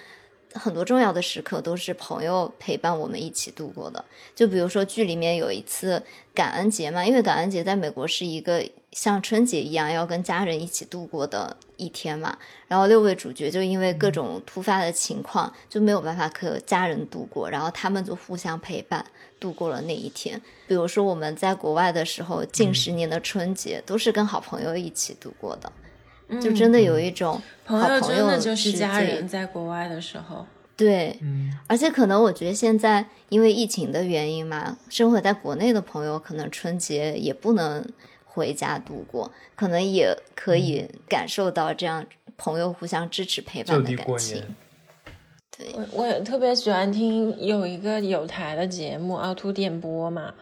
[0.55, 4.05] 很多重要的时刻都是朋友陪伴我们一起度过的。
[4.35, 6.03] 就比如说剧里面有一次
[6.33, 12.39] 感恩节嘛，因为感恩节在美国是一个像春节一样要跟家人一起度过的一天嘛。
[12.69, 19.05] 然后六位主角就因为各种突发的情况就没有办法和家人度过，然后他们就互相陪伴
[19.39, 20.41] 度过了那一天。
[20.67, 25.73] 比如说我们在国外的时候，近十年的春节都是跟好朋友一起度过的。
[26.41, 37.85] 就真的有一种朋好朋友友真的就是家人，在国外的时候，对，嗯而且可能我觉得现在因为疫情的原因嘛，生活在国内的朋友可能春节也不能
[38.25, 42.05] 回家度过，可能也可以感受到这样
[42.37, 44.43] 朋友互相支持陪伴的感情。。
[45.57, 50.35] 对，我我也特别喜欢听有一个有台的节目《凹凸电波》嘛，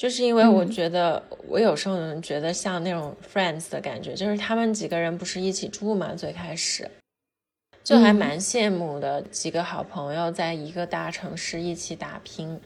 [0.00, 6.90] 就是因为我觉得、我有时候能觉得像那种 Friends 的感觉，就是他们几个人不是一起住嘛，最开始
[7.84, 8.16] 就还嗯。
[8.16, 12.58] 蛮羡慕的，几个好朋友在一个大城市一起打拼。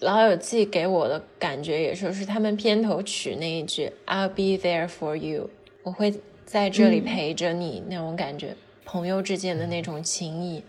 [0.00, 5.48] 老友记给我的感觉也就是他们片头曲那一句 "I'll be there for you"，
[5.84, 6.12] 我会
[6.44, 7.04] 在这里嗯。
[7.06, 10.62] 陪着你、那种感觉，朋友之间的那种情谊。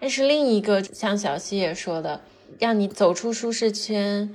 [0.00, 2.22] 但是另一个像小溪也说的，
[2.58, 4.34] 让你走出舒适圈，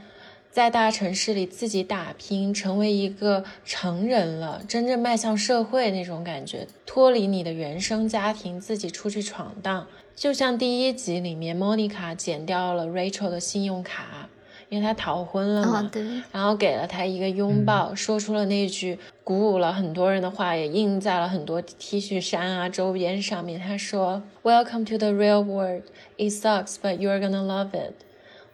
[0.52, 9.88] 在大城市里自己打拼，成为一个成人了，真正迈向社会那种感觉，脱离你的原生家庭，自己出去闯荡。
[10.14, 14.28] 就像第一集里面，，Monica 剪掉了 Rachel 的信用卡，
[14.68, 15.90] 因为她逃婚了嘛。
[16.34, 23.58] 然后给了她一个拥抱，说出了那句鼓舞了很多人的话，也印在了很多 T 恤衫啊周边上面。
[23.58, 25.84] 她说：“Welcome to the real world.
[26.18, 27.94] It sucks, but you're gonna love it.”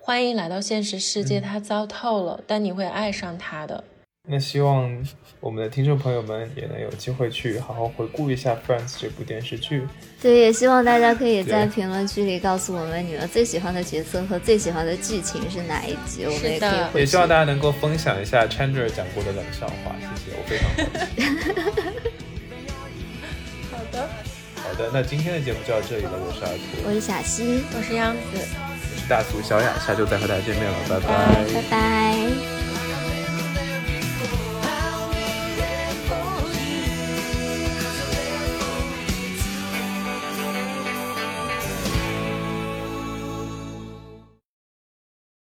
[0.08, 3.84] 欢迎来到现实世界，它糟透了，但你会爱上它的。
[4.30, 5.06] 那希望
[5.42, 9.86] 我们的听众朋友们也能有机会去好好回顾一下《Friends》这部电视剧。
[10.22, 21.22] 对，也希望大家可以在评论区里告诉我们你们最喜欢的角色和最喜欢的剧情是哪一集，我们也可以是的也希望大家能够分享一下 Chandler 讲过的冷笑话，谢谢，我非常好奇。
[23.76, 24.08] 好的，
[24.56, 28.20] 好的，那今天的节目就到这里了，我是阿图，我是小溪，我是杨子，
[29.08, 31.08] 大厨小雅，下周再和大家见面了，拜拜
[31.54, 32.67] 拜拜。